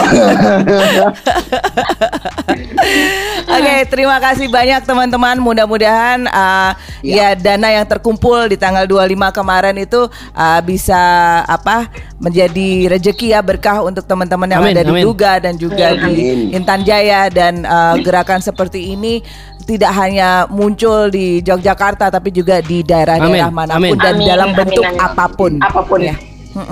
Oke, 3.45 3.75
terima 3.93 4.17
kasih 4.17 4.49
banyak 4.49 4.81
teman-teman. 4.89 5.37
Mudah-mudahan 5.37 6.25
uh, 6.25 6.73
ya. 7.05 7.37
dana 7.37 7.69
yang 7.69 7.85
terkumpul 7.85 8.49
di 8.49 8.57
tanggal 8.57 8.89
25 8.89 9.13
kemarin 9.37 9.77
itu 9.77 10.09
uh, 10.33 10.61
bisa 10.65 10.97
apa? 11.45 11.93
menjadi 12.15 12.89
rejeki 12.89 13.37
ya 13.37 13.45
berkah 13.45 13.85
untuk 13.85 14.09
teman-teman 14.09 14.49
yang 14.49 14.65
Amin, 14.65 14.73
ada 14.73 14.83
di 14.89 14.93
amin. 14.97 15.05
Duga 15.05 15.37
dan 15.45 15.61
juga 15.61 15.93
di 15.93 16.15
Amin. 16.33 16.57
Intan 16.57 16.81
Jaya 16.81 17.29
dan 17.29 17.69
uh, 17.69 18.01
gerakan 18.01 18.41
seperti 18.41 18.97
ini 18.97 19.21
tidak 19.69 19.93
hanya 19.93 20.49
muncul 20.49 21.13
di 21.13 21.45
Yogyakarta 21.45 22.09
tapi 22.09 22.33
juga 22.33 22.65
di 22.65 22.81
daerah-daerah 22.81 23.53
Amin, 23.53 23.57
mana 23.57 23.77
pun 23.77 23.93
amin. 23.93 24.01
dan 24.01 24.15
Amin, 24.17 24.29
dalam 24.29 24.49
amin, 24.53 24.59
bentuk 24.65 24.85
amin. 24.89 25.01
apa 25.05 25.25
pun. 25.37 25.53
Apa 25.61 25.81
pun. 25.85 26.01
Ya. 26.01 26.17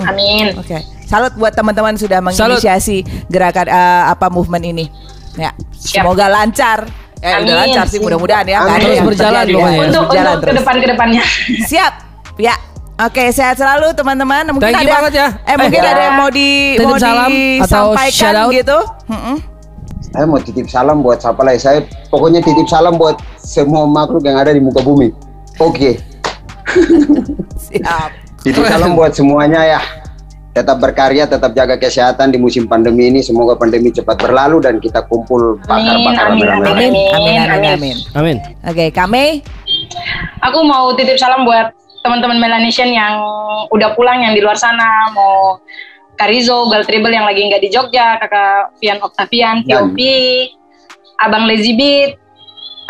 Amin. 0.09 0.57
Oke, 0.57 0.79
salut 1.13 1.33
buat 1.37 1.53
teman-teman 1.53 1.93
sudah 1.93 2.17
Salut. 2.33 2.57
menginisiasi 2.57 3.05
gerakan 3.29 3.69
eh, 3.69 4.03
apa 4.09 4.33
movement 4.33 4.65
ini. 4.65 4.85
Ya, 5.37 5.53
Siap. 5.77 6.01
semoga 6.01 6.25
lancar. 6.25 6.89
Eh, 7.21 7.29
udah 7.37 7.53
Amin. 7.53 7.53
lancar 7.69 7.85
sih 7.85 8.01
mudah-mudahan 8.01 8.45
ya. 8.49 8.65
ada 8.65 8.81
Terus 8.81 8.97
yang 8.97 9.05
berjalan 9.07 9.45
ya. 9.45 9.57
Untuk 9.85 10.03
berjalan 10.09 10.33
untuk 10.41 10.49
ke 10.49 10.53
depan 10.57 10.75
ke 10.81 10.87
depannya. 10.89 11.23
Siap. 11.69 11.93
Ya. 12.41 12.55
Oke, 12.93 13.33
sehat 13.33 13.57
selalu 13.57 13.89
teman-teman. 13.97 14.53
Mungkin 14.53 14.69
Thank 14.69 14.85
you 14.85 14.89
ada, 14.89 14.95
banget 15.01 15.13
ya. 15.17 15.27
Eh, 15.49 15.55
mungkin 15.57 15.81
Eh, 15.81 15.91
ada 15.93 16.01
yang 16.01 16.15
mau 16.17 16.29
di 16.29 16.49
titip 16.77 16.85
mau 16.85 16.97
salam 17.01 17.31
atau 17.61 17.65
shout 17.65 17.97
disampaikan 18.05 18.35
out? 18.37 18.51
gitu. 18.53 18.77
Mm-mm. 19.09 19.37
Saya 20.13 20.25
mau 20.29 20.39
titip 20.41 20.67
salam 20.69 20.97
buat 21.01 21.17
siapa 21.17 21.41
lagi? 21.41 21.59
Saya 21.61 21.79
pokoknya 22.13 22.45
titip 22.45 22.69
salam 22.69 23.01
buat 23.01 23.17
semua 23.41 23.89
makhluk 23.89 24.21
yang 24.25 24.37
ada 24.37 24.53
di 24.53 24.61
muka 24.61 24.85
bumi. 24.85 25.09
Oke. 25.57 25.97
Siap. 27.65 28.09
Titip 28.45 28.65
salam 28.69 28.93
buat 28.93 29.09
semuanya 29.17 29.61
ya. 29.65 29.81
Tetap 30.53 30.77
berkarya, 30.77 31.25
tetap 31.25 31.57
jaga 31.57 31.81
kesehatan 31.81 32.29
di 32.29 32.37
musim 32.37 32.69
pandemi 32.69 33.09
ini. 33.09 33.25
Semoga 33.25 33.57
pandemi 33.57 33.89
cepat 33.89 34.21
berlalu 34.21 34.61
dan 34.61 34.77
kita 34.77 35.01
kumpul 35.09 35.57
bakar-bakar 35.65 36.29
Amin. 36.29 36.45
Amin. 36.45 36.61
Amin. 36.61 36.69
Amin, 36.69 36.93
Amin. 37.09 37.37
amin. 37.49 37.73
Amin. 37.73 37.97
Amin. 38.13 38.37
Oke, 38.61 38.93
kami 38.93 39.41
Aku 40.43 40.59
mau 40.67 40.91
titip 40.93 41.15
salam 41.15 41.47
buat 41.47 41.71
teman-teman 42.03 42.37
Melanesian 42.37 42.91
yang 42.91 43.15
udah 43.71 43.95
pulang 43.95 44.21
yang 44.21 44.35
di 44.35 44.43
luar 44.43 44.59
sana 44.59 45.09
mau 45.15 45.57
Karizo, 46.19 46.69
Gal 46.69 46.85
Tribble 46.85 47.15
yang 47.15 47.25
lagi 47.25 47.41
nggak 47.47 47.63
di 47.63 47.69
Jogja, 47.73 48.21
kakak 48.21 48.75
Vian 48.77 48.99
Octavian, 49.01 49.65
Dan- 49.65 49.95
VOP, 49.95 49.97
abang 51.17 51.49
Lazy 51.49 51.73
Beat, 51.73 52.19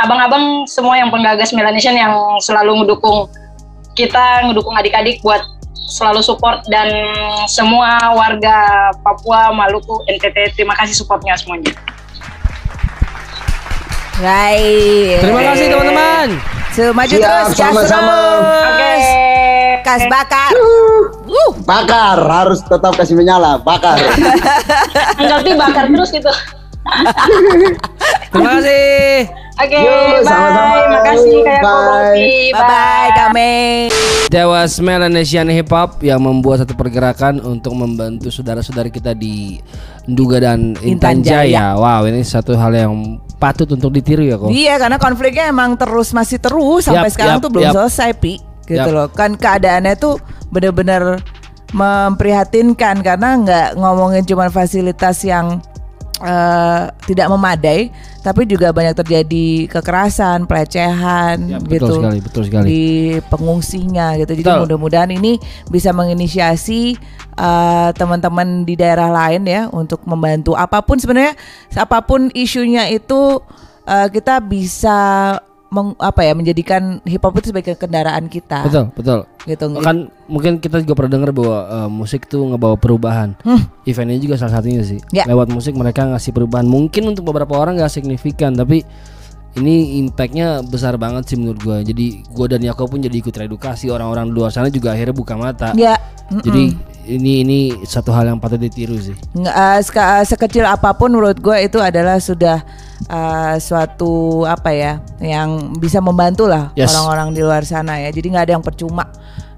abang-abang 0.02 0.68
semua 0.68 1.00
yang 1.00 1.14
penggagas 1.14 1.56
Melanesian 1.56 1.96
yang 1.96 2.12
selalu 2.44 2.84
ngedukung 2.84 3.30
kita, 3.94 4.50
ngedukung 4.50 4.76
adik-adik 4.76 5.22
buat 5.24 5.40
selalu 5.88 6.22
support 6.24 6.64
dan 6.72 6.90
semua 7.52 8.16
warga 8.16 8.90
Papua, 9.04 9.52
Maluku, 9.52 10.04
NTT, 10.08 10.56
terima 10.56 10.74
kasih 10.80 10.96
supportnya 10.96 11.36
semuanya. 11.36 11.76
Right. 14.22 15.20
Terima 15.26 15.42
kasih 15.52 15.66
teman-teman. 15.74 16.28
So, 16.74 16.84
maju 16.94 17.14
Siap, 17.14 17.54
terus, 17.54 17.58
sama-sama. 17.58 18.18
Oke. 18.74 18.94
Kas 19.84 20.04
bakar. 20.10 20.52
Uh. 20.54 21.52
Bakar, 21.66 22.18
harus 22.22 22.62
tetap 22.66 22.94
kasih 22.96 23.18
menyala. 23.18 23.60
Bakar. 23.62 24.00
Angkat 25.20 25.54
bakar 25.58 25.86
terus 25.90 26.10
gitu. 26.14 26.32
Terima 28.32 28.50
kasih. 28.58 29.43
Oke, 29.54 29.78
Yuk, 29.78 29.86
bye. 29.86 30.26
sama-sama. 30.26 30.78
Makasih 30.98 31.38
kayak 31.46 31.62
Bye. 31.62 31.78
Kopi. 31.78 32.34
Bye 32.50 32.66
bye 32.66 33.10
kami. 33.14 33.54
That 34.34 34.46
was 34.50 34.74
Melanesian 34.82 35.46
Hip 35.54 35.70
Hop 35.70 36.02
yang 36.02 36.26
membuat 36.26 36.66
satu 36.66 36.74
pergerakan 36.74 37.38
untuk 37.38 37.78
membantu 37.78 38.34
saudara-saudara 38.34 38.90
kita 38.90 39.14
di 39.14 39.62
Nduga 40.10 40.42
dan 40.42 40.74
Intan 40.82 41.22
Intan 41.22 41.22
Jaya. 41.22 41.38
Jaya. 41.46 41.66
Wow, 41.78 42.10
ini 42.10 42.26
satu 42.26 42.58
hal 42.58 42.74
yang 42.74 43.22
patut 43.38 43.70
untuk 43.70 43.94
ditiru 43.94 44.26
ya 44.26 44.42
kok. 44.42 44.50
Iya 44.50 44.74
karena 44.82 44.98
konfliknya 44.98 45.46
emang 45.54 45.78
terus 45.78 46.16
masih 46.18 46.42
terus 46.42 46.90
sampai 46.90 47.12
Yap, 47.12 47.14
sekarang 47.14 47.38
yap, 47.38 47.44
tuh 47.46 47.52
belum 47.54 47.66
yap. 47.70 47.74
selesai 47.78 48.10
pi 48.18 48.40
gitu 48.64 48.90
Yap. 48.90 48.96
loh 48.96 49.08
kan 49.12 49.36
keadaannya 49.36 50.00
tuh 50.00 50.16
bener-bener 50.48 51.20
memprihatinkan 51.76 53.04
karena 53.04 53.30
nggak 53.36 53.68
ngomongin 53.76 54.24
cuma 54.24 54.48
fasilitas 54.48 55.20
yang 55.28 55.60
eh, 56.24 56.84
tidak 57.04 57.28
memadai 57.28 57.92
tapi 58.24 58.48
juga 58.48 58.72
banyak 58.72 58.96
terjadi 58.96 59.68
kekerasan 59.68 60.48
pelecehan 60.48 61.60
gitu 61.68 61.68
betul 61.68 62.00
sekali, 62.00 62.20
betul 62.24 62.44
sekali. 62.48 62.66
di 62.66 62.86
pengungsinya 63.28 64.16
gitu. 64.16 64.32
Jadi 64.40 64.50
mudah-mudahan 64.64 65.12
ini 65.12 65.36
bisa 65.68 65.92
menginisiasi 65.92 66.96
eh, 67.36 67.90
teman-teman 67.92 68.64
di 68.64 68.80
daerah 68.80 69.12
lain 69.12 69.44
ya 69.44 69.68
untuk 69.68 70.08
membantu. 70.08 70.56
Apa 70.56 70.80
pun 70.80 70.96
sebenarnya 70.96 71.36
apa 71.76 72.00
pun 72.00 72.32
isunya 72.32 72.88
itu 72.88 73.44
eh, 73.84 74.08
kita 74.08 74.40
bisa 74.40 75.36
meng- 75.74 75.98
apa 75.98 76.22
ya 76.22 76.38
menjadikan 76.38 77.02
hip 77.04 77.20
hop 77.20 77.34
itu 77.42 77.50
sebagai 77.50 77.74
kendaraan 77.74 78.30
kita 78.30 78.62
Betul, 78.64 78.94
betul. 78.94 79.20
gitu 79.44 79.66
Kan 79.82 80.14
mungkin 80.30 80.62
kita 80.62 80.80
juga 80.86 80.94
pernah 80.94 81.18
dengar 81.18 81.34
bahwa 81.34 81.58
eh, 81.66 81.90
musik 81.90 82.30
tuh 82.30 82.54
ngebawa 82.54 82.78
perubahan. 82.78 83.34
Event 83.84 84.10
ini 84.14 84.22
juga 84.22 84.38
salah 84.38 84.62
satunya 84.62 84.86
sih. 84.86 85.02
Ya. 85.10 85.26
Lewat 85.26 85.50
musik 85.50 85.74
mereka 85.74 86.06
ngasih 86.06 86.32
perubahan. 86.32 86.64
Mungkin 86.64 87.10
untuk 87.10 87.26
beberapa 87.26 87.58
orang 87.58 87.76
nggak 87.76 87.92
signifikan, 87.92 88.54
tapi 88.54 88.86
ini 89.54 90.02
impactnya 90.02 90.66
besar 90.66 90.98
banget 90.98 91.30
sih 91.30 91.38
menurut 91.38 91.60
gua. 91.62 91.78
Jadi 91.82 92.26
gua 92.32 92.48
dan 92.50 92.62
Yako 92.64 92.90
pun 92.90 93.02
jadi 93.02 93.14
ikut 93.14 93.34
teredukasi. 93.34 93.90
Orang-orang 93.90 94.30
di 94.30 94.34
luar 94.34 94.50
sana 94.50 94.70
juga 94.70 94.94
akhirnya 94.94 95.14
buka 95.14 95.36
mata. 95.36 95.70
ya 95.76 95.98
mm-mm. 96.32 96.42
Jadi 96.42 96.64
ini 97.04 97.34
ini 97.44 97.60
satu 97.84 98.16
hal 98.16 98.32
yang 98.32 98.40
patut 98.40 98.58
ditiru 98.58 98.96
sih. 98.98 99.14
Nggak, 99.36 99.56
eh, 99.84 100.24
sekecil 100.26 100.64
apa 100.64 100.96
pun 100.96 101.12
menurut 101.12 101.38
gue 101.38 101.58
itu 101.60 101.78
adalah 101.78 102.18
sudah 102.18 102.64
eh, 103.08 103.56
suatu 103.60 104.44
apa 104.44 104.70
ya 104.72 104.94
yang 105.20 105.76
bisa 105.78 106.00
membantu 106.00 106.48
lah 106.48 106.72
Yes. 106.76 106.92
orang-orang 106.94 107.36
di 107.36 107.42
luar 107.44 107.64
sana 107.64 108.00
ya 108.00 108.10
jadi 108.10 108.28
nggak 108.30 108.44
ada 108.50 108.54
yang 108.60 108.66
percuma 108.66 109.06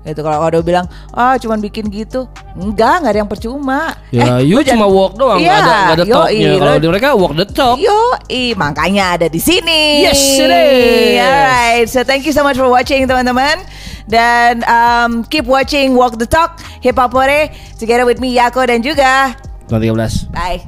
gitu 0.06 0.22
kalau 0.22 0.38
ada 0.46 0.62
bilang 0.62 0.86
oh 1.18 1.34
cuman 1.42 1.58
bikin 1.58 1.90
gitu 1.90 2.30
enggak 2.54 3.02
nggak 3.02 3.12
ada 3.12 3.20
yang 3.26 3.32
percuma 3.32 3.98
Ya, 4.14 4.38
you 4.40 4.62
lu 4.62 4.64
cuma 4.64 4.86
walk 4.86 5.18
doang, 5.18 5.42
Iya, 5.42 5.60
ada 5.60 5.66
nggak 5.66 5.98
ada 5.98 6.06
talknya. 6.08 6.50
Kalau 6.62 6.76
di 6.80 6.88
mereka 6.88 7.08
walk 7.18 7.34
the 7.36 7.46
talk. 7.50 7.76
Yo, 7.82 8.16
makanya 8.56 9.20
ada 9.20 9.28
di 9.28 9.42
sini. 9.44 10.08
Yes, 10.08 10.40
it 10.40 10.48
is. 10.48 11.20
Alright, 11.20 11.88
so 11.92 12.00
thank 12.08 12.24
you 12.24 12.32
so 12.32 12.48
much 12.48 12.56
for 12.56 12.72
watching 12.72 13.04
teman-teman. 13.04 13.60
Dan 14.08 14.62
um, 14.70 15.26
keep 15.28 15.44
watching 15.50 15.98
Walk 15.98 16.22
the 16.22 16.30
Talk 16.30 16.62
Hip 16.86 16.96
Hop 16.96 17.12
Hore 17.12 17.50
together 17.82 18.06
with 18.06 18.22
me 18.22 18.38
Yako 18.38 18.70
dan 18.70 18.80
juga 18.86 19.34
Tahun 19.66 19.82
13. 19.82 20.30
bye. 20.30 20.62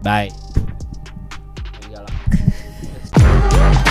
Bye. 0.00 0.41
Yeah. 3.50 3.81